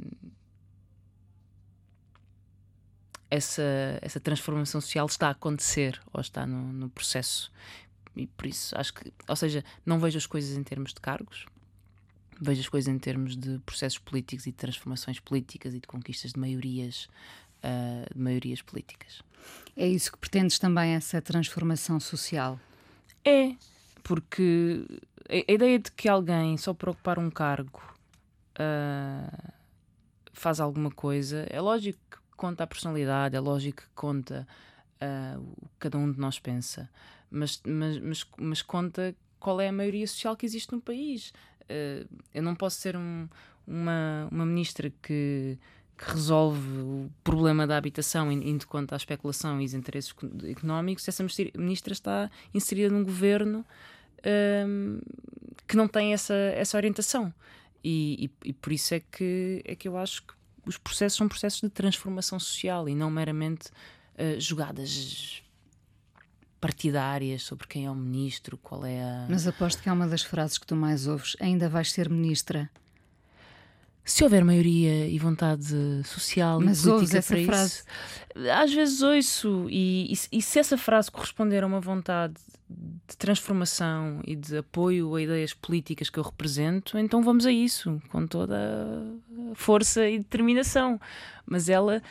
[3.30, 7.52] essa, essa transformação social está a acontecer ou está no, no processo.
[8.16, 11.46] E por isso, acho que, ou seja, não vejo as coisas em termos de cargos,
[12.40, 16.34] vejo as coisas em termos de processos políticos e de transformações políticas e de conquistas
[16.34, 17.08] de maiorias
[17.64, 19.22] uh, de maiorias políticas.
[19.76, 22.60] É isso que pretendes também, essa transformação social?
[23.24, 23.56] É,
[24.04, 24.86] porque
[25.30, 27.82] a, ideia de que alguém só por ocupar um cargo
[28.60, 29.54] uh,
[30.34, 34.48] faz alguma coisa, é lógico que conta a personalidade, é lógico que conta
[35.02, 36.90] uh, o que cada um de nós pensa,
[37.30, 41.34] mas, mas, mas, mas, conta qual é a maioria social que existe no país.
[41.62, 43.28] Uh, eu não posso ser um,
[43.68, 45.58] uma, uma ministra que
[45.98, 51.26] que resolve o problema da habitação, indo conta à especulação e os interesses económicos, essa
[51.58, 53.66] ministra está inserida num governo
[54.68, 55.00] um,
[55.66, 57.34] que não tem essa, essa orientação.
[57.84, 60.34] E, e, e, por isso é que, é que eu acho que
[60.66, 63.70] os processos são processos de transformação social e não meramente
[64.16, 65.44] uh, jogadas
[66.66, 69.28] partidárias sobre quem é o ministro, qual é a.
[69.30, 72.70] Mas aposto que é uma das frases que tu mais ouves: ainda vais ser ministra
[74.06, 75.66] se houver maioria e vontade
[76.04, 77.84] social Mas e política para isso, frase.
[78.54, 82.36] às vezes ouço e, e, e, se essa frase corresponder a uma vontade
[82.70, 88.00] de transformação e de apoio a ideias políticas que eu represento, então vamos a isso
[88.10, 91.02] com toda a força e determinação.
[91.46, 92.02] Mas ela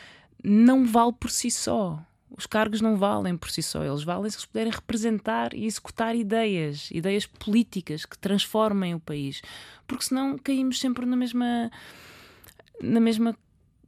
[0.43, 2.01] não vale por si só.
[2.37, 6.15] Os cargos não valem por si só, eles valem se eles puderem representar e executar
[6.15, 9.41] ideias, ideias políticas que transformem o país.
[9.87, 11.71] Porque senão caímos sempre na mesma.
[12.81, 13.35] na mesma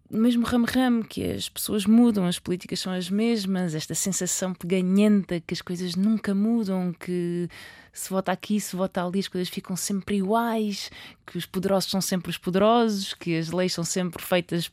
[0.09, 5.39] no mesmo ramo-ramo, que as pessoas mudam, as políticas são as mesmas, esta sensação peganhenta
[5.41, 7.49] que as coisas nunca mudam, que
[7.91, 10.89] se vota aqui, se vota ali, as coisas ficam sempre iguais,
[11.25, 14.71] que os poderosos são sempre os poderosos, que as leis são sempre feitas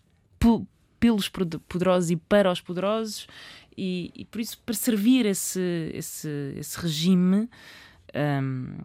[1.01, 3.27] pelos poderosos e para os poderosos,
[3.77, 7.49] e, e por isso, para servir esse, esse, esse regime,
[8.15, 8.79] um,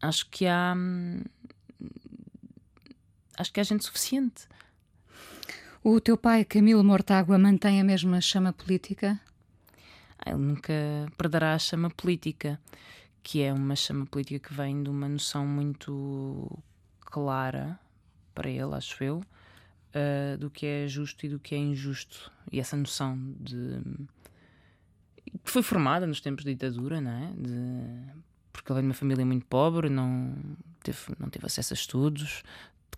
[0.00, 0.74] acho que há.
[3.38, 4.48] Acho que há gente suficiente.
[5.84, 9.20] O teu pai, Camilo Mortágua, mantém a mesma chama política?
[10.18, 10.72] Ah, ele nunca
[11.18, 12.58] perderá a chama política,
[13.22, 16.50] que é uma chama política que vem de uma noção muito
[17.02, 17.78] clara
[18.34, 19.22] para ele, acho eu,
[19.96, 22.30] uh, do que é justo e do que é injusto.
[22.52, 23.80] E essa noção de.
[25.42, 27.32] que foi formada nos tempos da ditadura, não é?
[27.36, 28.12] De...
[28.52, 30.34] porque ele vem de uma família muito pobre, não
[30.82, 32.42] teve, não teve acesso a estudos,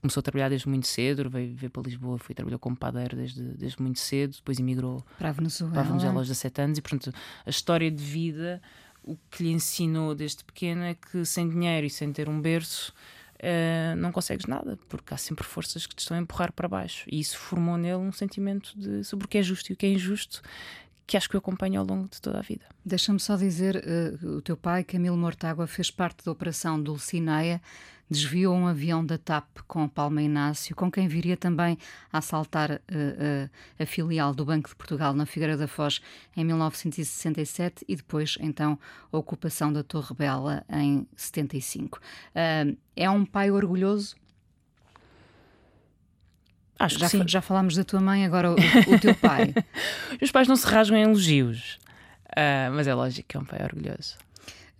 [0.00, 3.42] começou a trabalhar desde muito cedo, veio viver para Lisboa, foi trabalhou como padeiro desde,
[3.42, 6.82] desde muito cedo, depois emigrou para a Venezuela, para a Venezuela aos 17 anos e,
[6.82, 7.12] portanto,
[7.44, 8.60] a história de vida,
[9.02, 12.92] o que lhe ensinou desde pequeno é que sem dinheiro e sem ter um berço
[13.42, 17.04] uh, não consegues nada, porque há sempre forças que te estão a empurrar para baixo.
[17.10, 19.86] E isso formou nele um sentimento de, sobre o que é justo e o que
[19.86, 20.42] é injusto,
[21.06, 22.66] que acho que o acompanha ao longo de toda a vida.
[22.84, 23.76] Deixa-me só dizer:
[24.22, 27.60] uh, o teu pai, Camilo Mortágua, fez parte da operação Dulcineia,
[28.10, 31.78] desviou um avião da TAP com Palma Inácio, com quem viria também
[32.12, 36.00] a assaltar uh, uh, a filial do Banco de Portugal na Figueira da Foz
[36.36, 38.78] em 1967 e depois, então,
[39.12, 42.00] a ocupação da Torre Bela em 75.
[42.96, 44.16] é um pai orgulhoso?
[46.78, 47.24] Acho já, que sim.
[47.26, 49.52] Já falámos da tua mãe, agora o, o teu pai.
[50.22, 51.78] Os pais não se rasgam em elogios,
[52.30, 54.16] uh, mas é lógico que é um pai orgulhoso.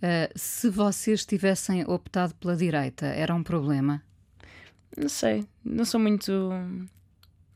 [0.01, 4.01] Uh, se vocês tivessem optado pela direita, era um problema?
[4.97, 6.31] Não sei, não sou muito.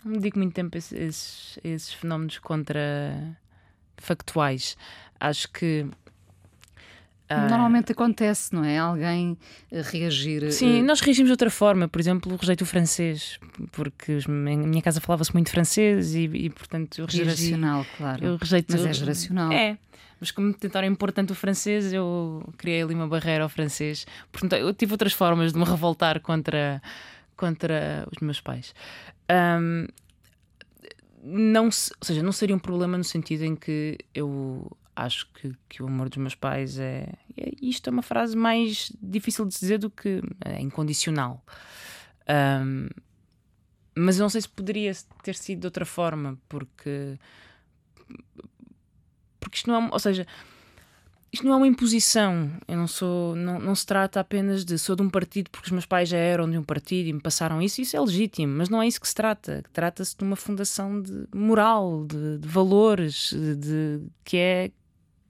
[0.03, 3.38] Não dedico muito tempo esses, esses fenómenos contra
[3.97, 4.75] factuais.
[5.19, 5.88] Acho que.
[7.41, 8.77] Normalmente acontece, não é?
[8.77, 9.37] Alguém
[9.71, 10.51] eh, reagir.
[10.51, 10.85] Sim, uh...
[10.85, 11.87] nós reagimos de outra forma.
[11.87, 13.39] Por exemplo, rejeito o francês,
[13.71, 17.23] porque em minha casa falava-se muito francês e, e portanto, eu reagi.
[17.23, 18.25] Geracional, claro.
[18.25, 18.71] Eu rejeito...
[18.71, 19.51] Mas é geracional.
[19.51, 19.77] É.
[20.19, 24.05] Mas como tentaram impor tanto o francês, eu criei ali uma barreira ao francês.
[24.31, 26.81] Portanto, eu tive outras formas de me revoltar contra,
[27.35, 28.73] contra os meus pais.
[29.29, 29.85] Um,
[31.23, 35.82] não, ou seja, não seria um problema no sentido em que eu acho que, que
[35.82, 39.79] o amor dos meus pais é, é, Isto é uma frase mais difícil de dizer
[39.79, 41.43] do que é incondicional.
[42.29, 42.88] Um,
[43.95, 47.17] mas eu não sei se poderia ter sido de outra forma, porque.
[49.39, 49.89] Porque isto não é.
[49.91, 50.25] Ou seja,
[51.32, 52.51] isto não é uma imposição.
[52.67, 53.36] Eu não sou.
[53.36, 56.17] Não, não se trata apenas de sou de um partido porque os meus pais já
[56.17, 57.82] eram de um partido e me passaram isso.
[57.82, 59.63] Isso é legítimo, mas não é isso que se trata.
[59.73, 64.71] Trata-se de uma fundação de moral, de, de valores, de, de, que é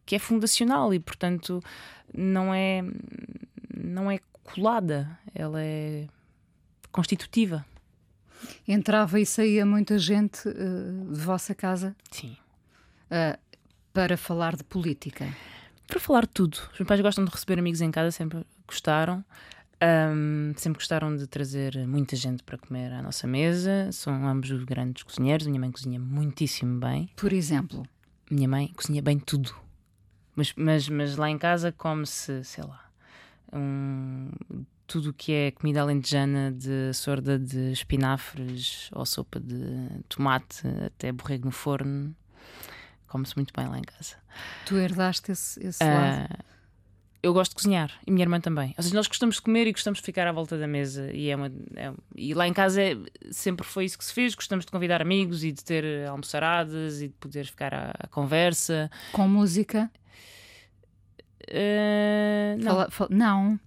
[0.06, 1.62] que é fundacional e, portanto,
[2.14, 2.84] não é,
[3.76, 6.08] não é colada, ela é
[6.92, 7.66] constitutiva.
[8.68, 11.96] Entrava e saía muita gente uh, de vossa casa?
[12.12, 12.36] Sim.
[13.06, 13.38] Uh,
[13.94, 15.28] para falar de política?
[15.88, 16.58] Para falar de tudo.
[16.72, 19.24] Os meus pais gostam de receber amigos em casa, sempre gostaram.
[19.82, 23.92] Um, sempre gostaram de trazer muita gente para comer à nossa mesa.
[23.92, 25.46] São ambos grandes cozinheiros.
[25.46, 27.10] Minha mãe cozinha muitíssimo bem.
[27.16, 27.86] Por exemplo?
[28.32, 29.54] Minha mãe cozinha bem tudo.
[30.36, 32.90] Mas, mas, mas lá em casa come-se, sei lá,
[33.54, 34.30] um,
[34.88, 41.12] tudo o que é comida alentejana, de sorda de espinafres ou sopa de tomate, até
[41.12, 42.16] borrego no forno,
[43.08, 44.16] come-se muito bem lá em casa.
[44.66, 46.38] Tu herdaste esse, esse uh, lado?
[47.22, 48.74] Eu gosto de cozinhar e minha irmã também.
[48.78, 51.10] Ou seja, nós gostamos de comer e gostamos de ficar à volta da mesa.
[51.14, 52.98] E, é uma, é, e lá em casa é,
[53.32, 54.36] sempre foi isso que se fez.
[54.36, 58.92] Gostamos de convidar amigos e de ter almoçaradas e de poder ficar à, à conversa.
[59.14, 59.90] Com música?
[61.50, 62.72] Uh, não.
[62.72, 63.60] Fala, fala, não.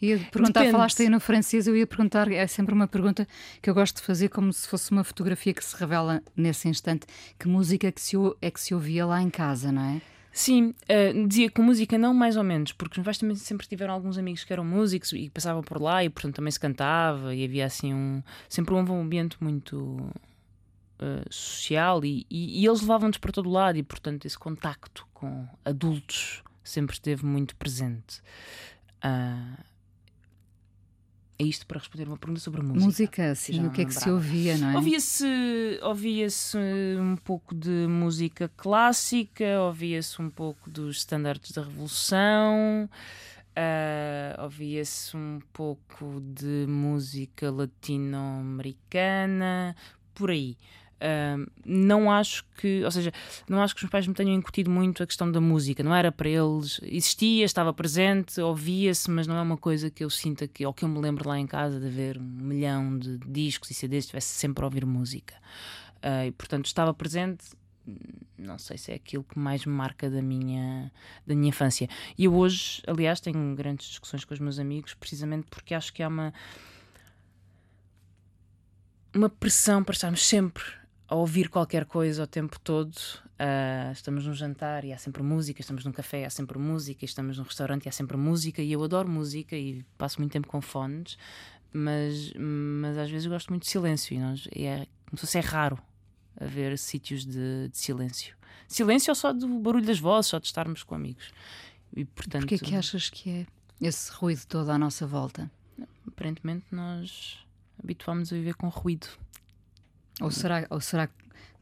[0.00, 0.72] Ia perguntar, Depende.
[0.72, 3.26] falaste aí no francês, eu ia perguntar, é sempre uma pergunta
[3.62, 7.06] que eu gosto de fazer como se fosse uma fotografia que se revela nesse instante.
[7.38, 10.02] Que música que se, é que se ouvia lá em casa, não é?
[10.30, 13.94] Sim, uh, dizia que música não mais ou menos, porque os meus também sempre tiveram
[13.94, 17.44] alguns amigos que eram músicos e passavam por lá e portanto também se cantava e
[17.44, 19.76] havia assim um sempre um ambiente muito
[20.98, 25.46] uh, social e, e, e eles levavam-nos para todo lado e portanto esse contacto com
[25.64, 28.20] adultos sempre esteve muito presente.
[29.04, 29.62] Uh,
[31.38, 32.86] é isto para responder uma pergunta sobre a música.
[32.86, 34.76] Música, sim, o que é que se ouvia, não é?
[34.76, 35.26] Ouvia-se
[35.82, 36.28] ouvia
[37.00, 42.88] um pouco de música clássica, ouvia-se um pouco dos standards da Revolução,
[43.50, 49.74] uh, ouvia-se um pouco de música latino-americana,
[50.14, 50.56] por aí.
[51.64, 53.12] Não acho que, ou seja,
[53.48, 55.94] não acho que os meus pais me tenham incutido muito a questão da música, não
[55.94, 60.48] era para eles, existia, estava presente, ouvia-se, mas não é uma coisa que eu sinta
[60.48, 63.70] que, ou que eu me lembro lá em casa de ver um milhão de discos
[63.70, 65.34] e CDs, estivesse sempre a ouvir música.
[65.96, 67.44] Uh, e portanto estava presente,
[68.38, 70.90] não sei se é aquilo que mais me marca da minha,
[71.26, 71.88] da minha infância.
[72.16, 76.02] E eu hoje, aliás, tenho grandes discussões com os meus amigos, precisamente porque acho que
[76.02, 76.32] há uma
[79.14, 80.64] uma pressão para estarmos sempre
[81.08, 82.94] a ouvir qualquer coisa o tempo todo.
[83.34, 87.04] Uh, estamos num jantar e há sempre música, estamos num café e há sempre música,
[87.04, 88.62] estamos num restaurante e há sempre música.
[88.62, 91.18] E eu adoro música e passo muito tempo com fones,
[91.72, 94.14] mas, mas às vezes gosto muito de silêncio.
[94.14, 95.78] E, nós, e é como se fosse é raro
[96.40, 98.36] haver sítios de, de, silêncio.
[98.66, 101.30] Silêncio ou só do barulho das vozes, só de estarmos com amigos.
[101.94, 103.46] E, portanto, Porquê é que achas que é
[103.80, 105.50] esse ruído todo à nossa volta?
[106.06, 107.38] Aparentemente nós
[107.82, 109.06] habituámos a viver com ruído.
[110.20, 111.08] Ou será, ou será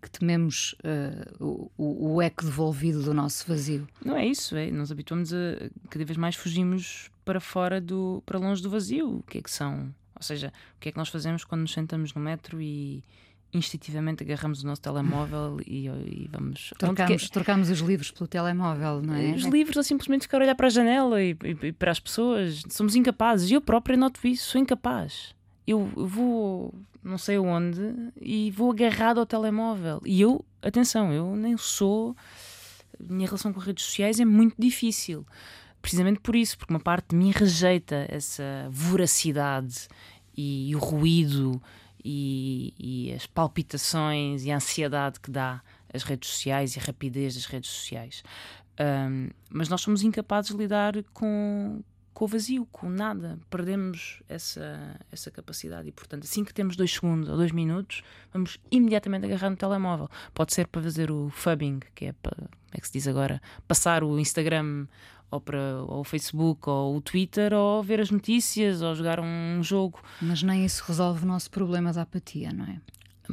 [0.01, 3.87] que tememos uh, o, o, eco devolvido do nosso vazio?
[4.05, 8.39] Não é isso, é, nós habituamos a cada vez mais fugimos para fora do, para
[8.39, 9.19] longe do vazio.
[9.19, 9.95] O que é que são?
[10.15, 13.03] Ou seja, o que é que nós fazemos quando nos sentamos no metro e,
[13.53, 16.73] instintivamente agarramos o nosso telemóvel e, e vamos.
[16.79, 19.33] Trocamos, trocamos os livros pelo telemóvel, não é?
[19.33, 22.01] Os livros ou simplesmente ficar a olhar para a janela e, e, e para as
[22.01, 22.63] pessoas.
[22.71, 23.51] Somos incapazes.
[23.51, 25.35] Eu própria noto isso, sou incapaz.
[25.73, 27.81] Eu, vou não sei onde
[28.21, 30.01] e vou agarrado ao telemóvel.
[30.05, 32.17] E eu, atenção, eu nem sou.
[33.01, 35.27] Minha relação com redes sociais é muito difícil.
[35.81, 39.89] Precisamente por isso, porque uma parte de mim rejeita essa voracidade
[40.37, 41.61] e, e o ruído
[42.05, 45.61] e, e, as palpitações e a ansiedade que dá
[45.93, 48.23] as redes sociais e a rapidez das redes sociais.
[48.81, 51.83] Um, mas nós somos incapazes de lidar com,
[52.13, 53.39] com o vazio, com nada.
[53.51, 58.03] Perdemos essa, essa capacidade e, portanto, assim que temos dois segundos ou dois minutos,
[58.33, 60.09] vamos imediatamente agarrar no telemóvel.
[60.35, 63.41] Pode ser para fazer o fubbing, que é para, como é que se diz agora,
[63.67, 64.87] passar o Instagram
[65.31, 69.63] ou para ou o Facebook ou o Twitter ou ver as notícias ou jogar um
[69.63, 70.01] jogo.
[70.21, 72.81] Mas nem isso resolve o nosso problema da apatia, não é?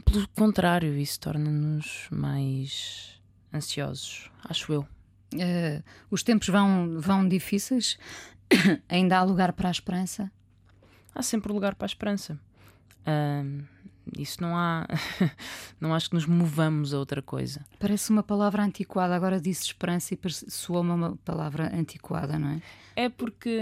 [0.05, 3.19] Pelo contrário, isso torna-nos mais
[3.53, 4.87] ansiosos, acho eu.
[5.33, 7.97] Uh, os tempos vão, vão difíceis,
[8.87, 10.31] ainda há lugar para a esperança?
[11.13, 12.39] Há sempre lugar para a esperança.
[14.17, 14.87] Isso não há.
[15.79, 17.65] não acho que nos movamos a outra coisa.
[17.79, 19.15] Parece uma palavra antiquada.
[19.15, 20.19] Agora disse esperança e
[20.49, 22.61] soou uma palavra antiquada, não é?
[22.95, 23.59] É porque.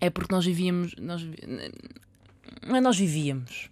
[0.00, 0.94] É porque nós vivíamos.
[0.96, 1.22] Nós,
[2.66, 3.70] não é nós vivíamos.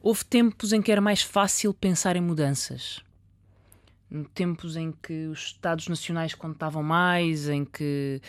[0.00, 3.02] Houve tempos em que era mais fácil pensar em mudanças
[4.34, 8.20] tempos em que os Estados Nacionais contavam mais, em que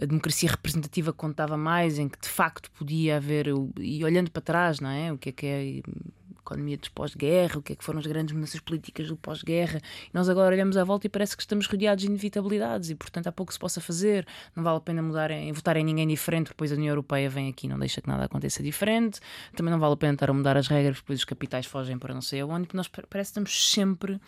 [0.00, 3.46] a democracia representativa contava mais, em que de facto podia haver,
[3.78, 5.12] e olhando para trás, não é?
[5.12, 6.12] O que é que é a
[6.42, 9.80] economia dos pós-guerra, o que é que foram as grandes mudanças políticas do pós-guerra.
[10.12, 13.32] Nós agora olhamos à volta e parece que estamos rodeados de inevitabilidades e, portanto, há
[13.32, 14.26] pouco se possa fazer.
[14.54, 17.48] Não vale a pena mudar em, votar em ninguém diferente, depois a União Europeia vem
[17.48, 19.20] aqui e não deixa que nada aconteça diferente.
[19.56, 22.12] Também não vale a pena estar a mudar as regras, depois os capitais fogem para
[22.12, 24.20] não sei aonde, nós parece que estamos sempre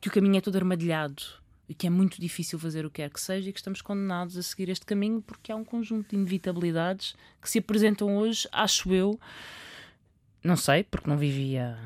[0.00, 1.22] que o caminho é todo armadilhado
[1.68, 4.36] e que é muito difícil fazer o que quer que seja e que estamos condenados
[4.36, 8.92] a seguir este caminho porque há um conjunto de inevitabilidades que se apresentam hoje, acho
[8.92, 9.20] eu,
[10.42, 11.78] não sei, porque não vivia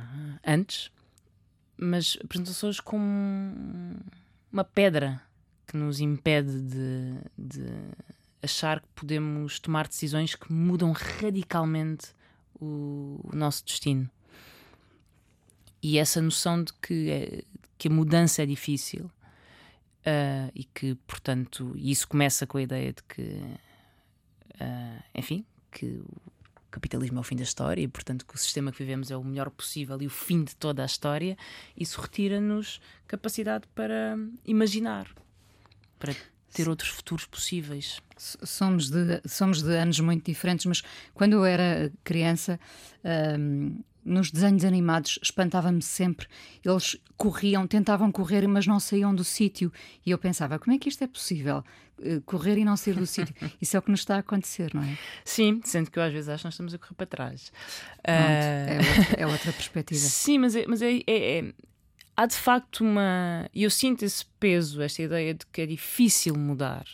[0.46, 0.90] antes,
[1.76, 3.04] mas apresentam-se hoje como
[4.50, 5.20] uma pedra
[5.66, 7.66] que nos impede de, de
[8.42, 12.08] achar que podemos tomar decisões que mudam radicalmente
[12.60, 14.08] o, o nosso destino.
[15.82, 17.44] E essa noção de que é,
[17.76, 23.02] que a mudança é difícil uh, e que, portanto, isso começa com a ideia de
[23.02, 26.06] que, uh, enfim, que o
[26.70, 29.24] capitalismo é o fim da história e, portanto, que o sistema que vivemos é o
[29.24, 31.36] melhor possível e o fim de toda a história,
[31.76, 35.08] isso retira-nos capacidade para imaginar,
[35.98, 36.14] para
[36.52, 38.00] ter outros futuros possíveis.
[38.16, 42.60] Somos de, somos de anos muito diferentes, mas quando eu era criança,
[43.38, 46.26] um, nos desenhos animados espantava-me sempre.
[46.64, 49.72] Eles corriam, tentavam correr, mas não saíam do sítio.
[50.04, 51.64] E eu pensava, como é que isto é possível?
[52.02, 53.34] Eh, correr e não sair do sítio.
[53.60, 54.98] Isso é o que nos está a acontecer, não é?
[55.24, 57.52] Sim, sendo que eu às vezes acho que nós estamos a correr para trás.
[58.02, 60.00] Pronto, é, outra, é, outra, perspectiva.
[60.00, 61.52] Sim, mas, é, mas é, é, é,
[62.16, 63.48] há de facto uma.
[63.54, 66.84] E eu sinto esse peso, esta ideia de que é difícil mudar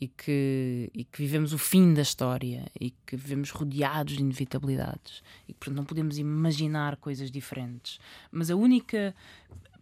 [0.00, 5.22] e que, e que vivemos o fim da história e que vivemos rodeados de inevitabilidades
[5.46, 7.98] e que portanto, não podemos imaginar coisas diferentes.
[8.32, 9.14] Mas a única,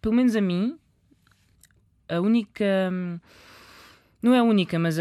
[0.03, 0.77] pelo menos a mim,
[2.09, 2.65] a única.
[4.21, 4.99] Não é a única, mas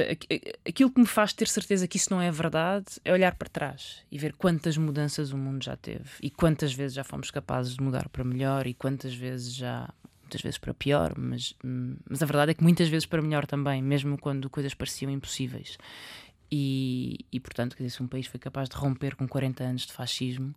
[0.64, 4.04] aquilo que me faz ter certeza que isso não é verdade é olhar para trás
[4.12, 7.82] e ver quantas mudanças o mundo já teve e quantas vezes já fomos capazes de
[7.82, 9.92] mudar para melhor e quantas vezes já
[10.28, 13.82] muitas vezes para pior, mas, mas a verdade é que muitas vezes para melhor também,
[13.82, 15.78] mesmo quando coisas pareciam impossíveis.
[16.52, 19.86] E, e portanto, quer dizer, se um país foi capaz de romper com 40 anos
[19.86, 20.54] de fascismo,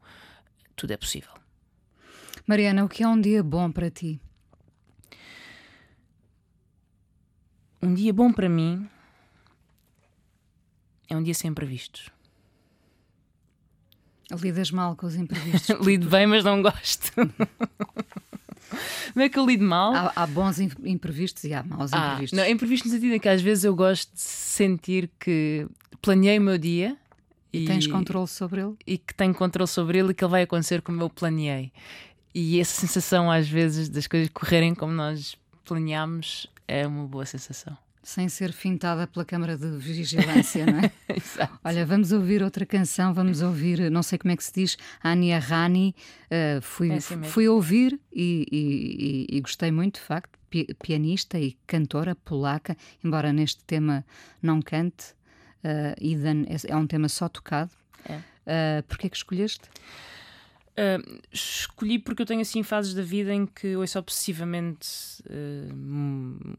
[0.75, 1.31] tudo é possível.
[2.47, 4.21] Mariana, o que é um dia bom para ti?
[7.81, 8.89] Um dia bom para mim
[11.09, 12.11] é um dia sem imprevistos.
[14.33, 15.79] Lidas mal com os imprevistos.
[15.85, 17.13] Lido bem, mas não gosto.
[19.13, 19.95] Como é que eu lido mal?
[19.95, 22.39] Há, há bons imprevistos e há maus ah, imprevistos.
[22.39, 25.67] Não, imprevistos no sentido em que às vezes eu gosto de sentir que
[26.01, 26.97] planeei o meu dia.
[27.53, 28.75] E, e tens controle sobre ele?
[28.87, 31.73] E que tenho controle sobre ele e que ele vai acontecer como eu planeei.
[32.35, 37.77] E essa sensação, às vezes, das coisas correrem como nós planeámos é uma boa sensação.
[38.03, 40.93] Sem ser fintada pela Câmara de Vigilância, não é?
[41.15, 41.59] Exato.
[41.63, 45.39] Olha, vamos ouvir outra canção, vamos ouvir, não sei como é que se diz, Ania
[45.39, 45.95] Rani.
[46.27, 48.47] Uh, fui, é assim fui ouvir e,
[49.31, 50.39] e, e, gostei muito, de facto.
[50.83, 54.05] Pianista e cantora polaca, embora neste tema
[54.43, 55.15] não cante.
[55.63, 57.71] Uh, Eden é, é um tema só tocado.
[58.05, 58.17] É.
[58.17, 59.69] Uh, Porquê que escolheste?
[60.71, 64.89] Uh, escolhi porque eu tenho assim fases da vida em que ouço obsessivamente
[65.27, 66.57] uh,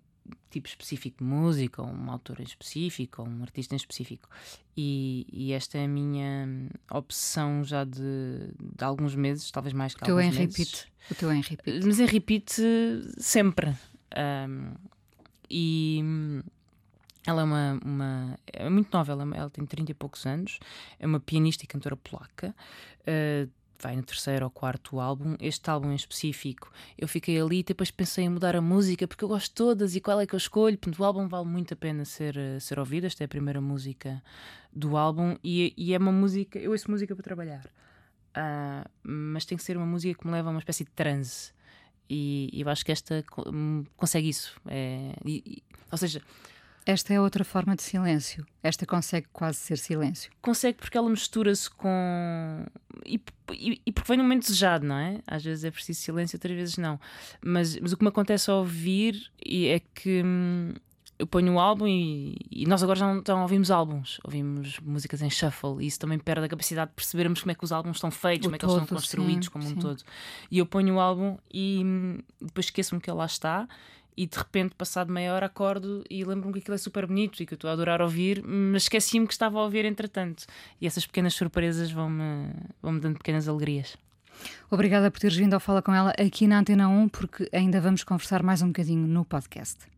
[0.50, 4.30] tipo específico de música, ou uma autora em específico, ou um artista em específico.
[4.76, 10.04] E, e esta é a minha obsessão já de, de alguns meses, talvez mais que
[10.04, 10.56] o teu alguns meses.
[10.58, 10.92] repeat.
[11.10, 11.86] O teu em repeat.
[11.86, 12.62] Mas em repeat
[13.18, 13.76] sempre.
[14.18, 14.74] Um,
[15.50, 16.04] e
[17.26, 20.60] ela é uma, uma, é muito nova, ela, ela, tem 30 e poucos anos,
[21.00, 22.56] é uma pianista e cantora polaca.
[23.02, 23.50] Uh,
[23.82, 25.36] vai no terceiro ou quarto álbum.
[25.40, 29.24] Este álbum em específico, eu fiquei ali e depois pensei em mudar a música porque
[29.24, 30.78] eu gosto de todas e qual é que eu escolho.
[30.78, 33.06] Portanto, o álbum vale muito a pena ser, eh, ser ouvido.
[33.06, 34.22] Esta é a primeira música
[34.72, 36.60] do álbum e, e é uma música.
[36.60, 40.50] Eu ouço música para trabalhar, uh, mas tem que ser uma música que me leva
[40.50, 41.52] a uma espécie de transe.
[42.10, 44.60] E, e eu acho que esta hum, consegue isso.
[44.68, 46.22] É, e, ou seja,
[46.86, 48.46] esta é outra forma de silêncio.
[48.64, 50.32] Esta consegue quase ser silêncio.
[50.42, 52.66] Consegue porque ela mistura-se com.
[53.06, 53.20] E,
[53.52, 55.20] e, e, porque vem num momento desejado, não é?
[55.28, 57.00] Às vezes é preciso silêncio, outras vezes não.
[57.44, 60.74] Mas, mas o que me acontece ao ouvir é que hum,
[61.22, 64.80] eu ponho o álbum e, e, nós agora já não, já não, ouvimos álbuns, ouvimos
[64.80, 67.72] músicas em shuffle e isso também perde a capacidade de percebermos como é que os
[67.72, 69.74] álbuns estão feitos, o como é que todo, eles estão construídos sim, como sim.
[69.74, 70.04] um todo.
[70.50, 73.68] E eu ponho o álbum e hum, depois esqueço-me que ele lá está
[74.16, 77.46] e de repente, passado meia hora, acordo e lembro-me que aquilo é super bonito e
[77.46, 80.46] que eu estou a adorar ouvir, mas esqueci-me que estava a ouvir entretanto.
[80.80, 82.52] E essas pequenas surpresas vão-me
[82.82, 83.98] vão dando pequenas alegrias.
[84.70, 88.04] Obrigada por teres vindo ao Fala com ela aqui na Antena 1, porque ainda vamos
[88.04, 89.92] conversar mais um bocadinho no podcast.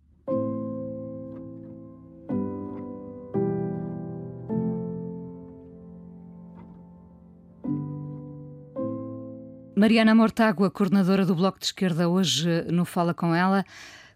[9.76, 13.66] Mariana Mortágua, coordenadora do Bloco de Esquerda, hoje no Fala com ela.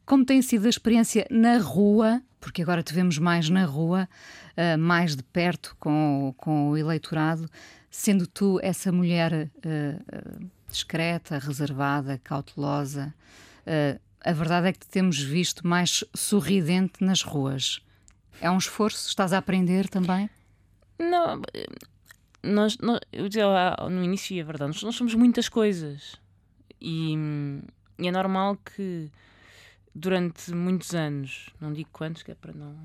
[0.07, 4.07] Como tem sido a experiência na rua, porque agora te vemos mais na rua,
[4.55, 7.45] uh, mais de perto com, com o eleitorado,
[7.91, 13.13] sendo tu essa mulher uh, discreta, reservada, cautelosa,
[13.63, 17.81] uh, a verdade é que te temos visto mais sorridente nas ruas.
[18.39, 19.09] É um esforço?
[19.09, 20.29] Estás a aprender também?
[20.97, 21.41] Não,
[22.41, 26.15] nós, nós eu dizia no início, é verdade, nós, nós somos muitas coisas
[26.79, 27.13] e,
[27.99, 29.11] e é normal que
[29.97, 32.75] durante muitos anos, não digo quantos, que é para não,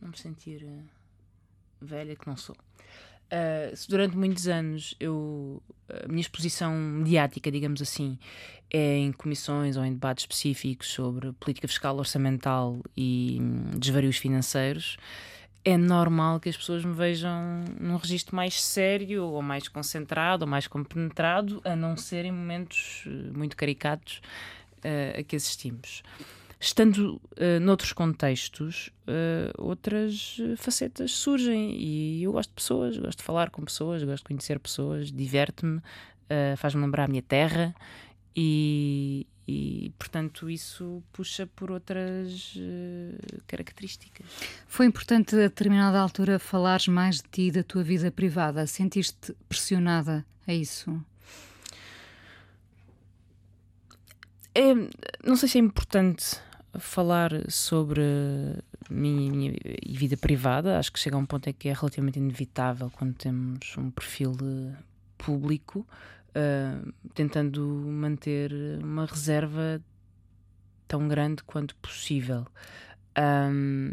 [0.00, 0.82] não me sentir uh,
[1.80, 2.56] velha, que não sou.
[3.30, 5.62] Uh, durante muitos anos eu
[6.04, 8.18] a minha exposição mediática, digamos assim,
[8.70, 14.98] é em comissões ou em debates específicos sobre política fiscal, orçamental e hum, desvarios financeiros,
[15.64, 20.50] é normal que as pessoas me vejam num registro mais sério ou mais concentrado ou
[20.50, 24.22] mais compenetrado, a não ser em momentos eh, muito caricatos
[24.84, 26.02] uh, a que assistimos.
[26.60, 33.24] Estando uh, noutros contextos, uh, outras facetas surgem e eu gosto de pessoas, gosto de
[33.24, 37.72] falar com pessoas, gosto de conhecer pessoas, diverte-me, uh, faz-me lembrar a minha terra
[38.34, 44.26] e, e, portanto, isso puxa por outras uh, características.
[44.66, 48.66] Foi importante a determinada altura falares mais de ti e da tua vida privada.
[48.66, 51.00] Sentiste pressionada a isso?
[54.54, 54.74] É,
[55.24, 56.40] não sei se é importante
[56.78, 58.02] falar sobre
[58.90, 59.54] minha, minha
[59.86, 60.78] vida privada.
[60.78, 64.36] Acho que chega a um ponto em que é relativamente inevitável quando temos um perfil
[65.16, 65.86] público,
[66.30, 69.82] uh, tentando manter uma reserva
[70.86, 72.46] tão grande quanto possível.
[73.18, 73.92] Um,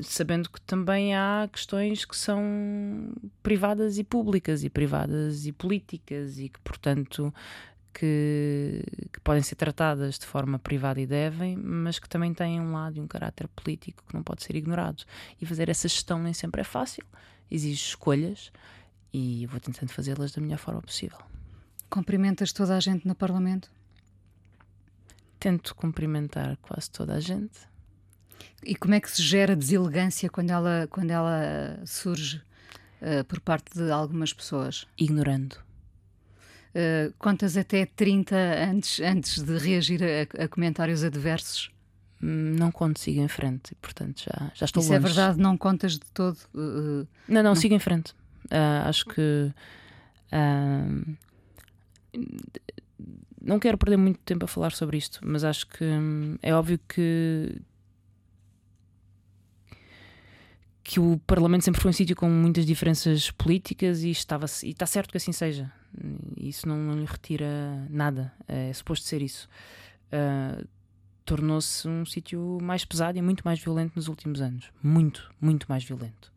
[0.00, 3.12] sabendo que também há questões que são
[3.42, 7.34] privadas e públicas, e privadas e políticas, e que, portanto,
[7.94, 8.82] que,
[9.12, 12.98] que, podem ser tratadas de forma privada e devem, mas que também têm um lado
[12.98, 15.04] e um caráter político que não pode ser ignorado.
[15.40, 17.04] E fazer essa gestão nem sempre é fácil,
[17.50, 18.52] exige escolhas
[19.12, 21.18] e vou tentando fazê-las da melhor forma possível.
[21.88, 23.70] Cumprimentas toda a gente no Parlamento?
[25.38, 27.60] Tento cumprimentar quase toda a gente.
[28.64, 32.42] E como é que se gera deselegância quando ela, quando ela surge
[33.00, 34.86] uh, por parte de algumas pessoas?
[34.98, 35.64] Ignorando
[36.74, 38.36] uh, contas até 30
[38.70, 41.70] antes, antes de reagir a, a comentários adversos?
[42.22, 45.04] Hum, não conto, sigo em frente, portanto já, já estou Isso longe.
[45.04, 46.38] é verdade, não contas de todo?
[46.54, 48.12] Uh, não, não, não, sigo em frente.
[48.46, 49.52] Uh, acho que.
[50.32, 51.16] Uh,
[53.42, 56.80] não quero perder muito tempo a falar sobre isto, mas acho que hum, é óbvio
[56.88, 57.60] que.
[60.82, 64.86] que o Parlamento sempre foi um sítio com muitas diferenças políticas e, estava, e está
[64.86, 65.70] certo que assim seja.
[66.36, 68.32] Isso não, não lhe retira nada.
[68.46, 69.48] É suposto ser isso.
[70.06, 70.66] Uh,
[71.24, 74.70] Tornou-se um sítio mais pesado e muito mais violento nos últimos anos.
[74.82, 76.30] Muito, muito mais violento.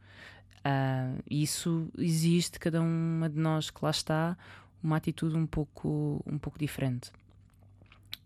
[0.60, 4.38] Uh, isso existe, cada uma de nós que lá está,
[4.82, 7.12] uma atitude um pouco, um pouco diferente.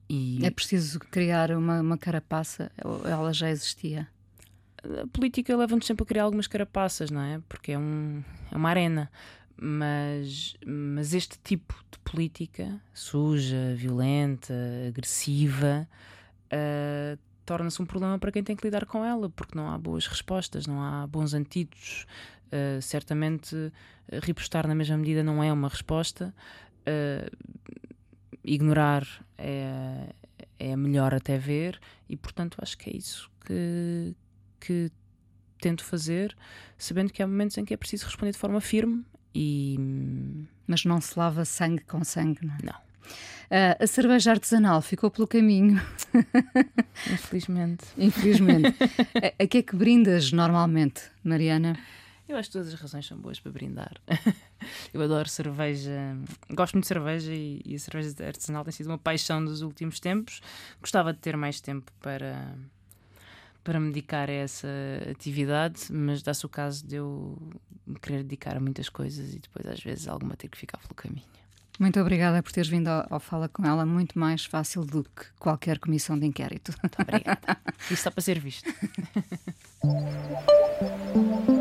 [0.09, 0.45] E...
[0.45, 2.71] É preciso criar uma, uma carapaça,
[3.05, 4.07] ela já existia?
[4.83, 7.41] A política leva-nos sempre a criar algumas carapaças, não é?
[7.47, 9.11] Porque é, um, é uma arena.
[9.63, 14.55] Mas, mas este tipo de política, suja, violenta,
[14.87, 15.87] agressiva,
[16.51, 20.07] uh, torna-se um problema para quem tem que lidar com ela, porque não há boas
[20.07, 22.07] respostas, não há bons antídotos.
[22.47, 23.71] Uh, certamente, uh,
[24.23, 26.33] repostar na mesma medida não é uma resposta.
[26.79, 27.61] Uh,
[28.43, 29.05] ignorar
[29.37, 30.15] é,
[30.57, 34.15] é melhor até ver, e portanto acho que é isso que,
[34.59, 34.91] que
[35.59, 36.35] tento fazer,
[36.79, 39.77] sabendo que há momentos em que é preciso responder de forma firme e.
[40.67, 42.57] Mas não se lava sangue com sangue, não é?
[42.63, 42.91] Não.
[43.51, 45.81] Uh, a cerveja artesanal ficou pelo caminho.
[47.11, 47.85] Infelizmente.
[47.97, 48.73] Infelizmente.
[49.39, 51.77] a, a que é que brindas normalmente, Mariana?
[52.31, 53.93] Eu acho que todas as razões são boas para brindar.
[54.93, 56.15] eu adoro cerveja,
[56.49, 59.99] gosto muito de cerveja e, e, a cerveja artesanal tem sido uma paixão dos últimos
[59.99, 60.39] tempos.
[60.79, 62.55] Gostava de ter mais tempo para,
[63.63, 64.67] para me dedicar a essa
[65.09, 67.37] atividade, mas dá-se o caso de eu
[67.85, 70.95] me querer dedicar a muitas coisas e depois, às vezes, alguma ter que ficar pelo
[70.95, 71.25] caminho.
[71.79, 75.25] Muito obrigada por teres vindo ao, ao, Fala com ela, muito mais fácil do que
[75.39, 76.73] qualquer comissão de inquérito.
[76.81, 77.57] Muito obrigada.
[77.83, 78.69] Isto está para ser visto.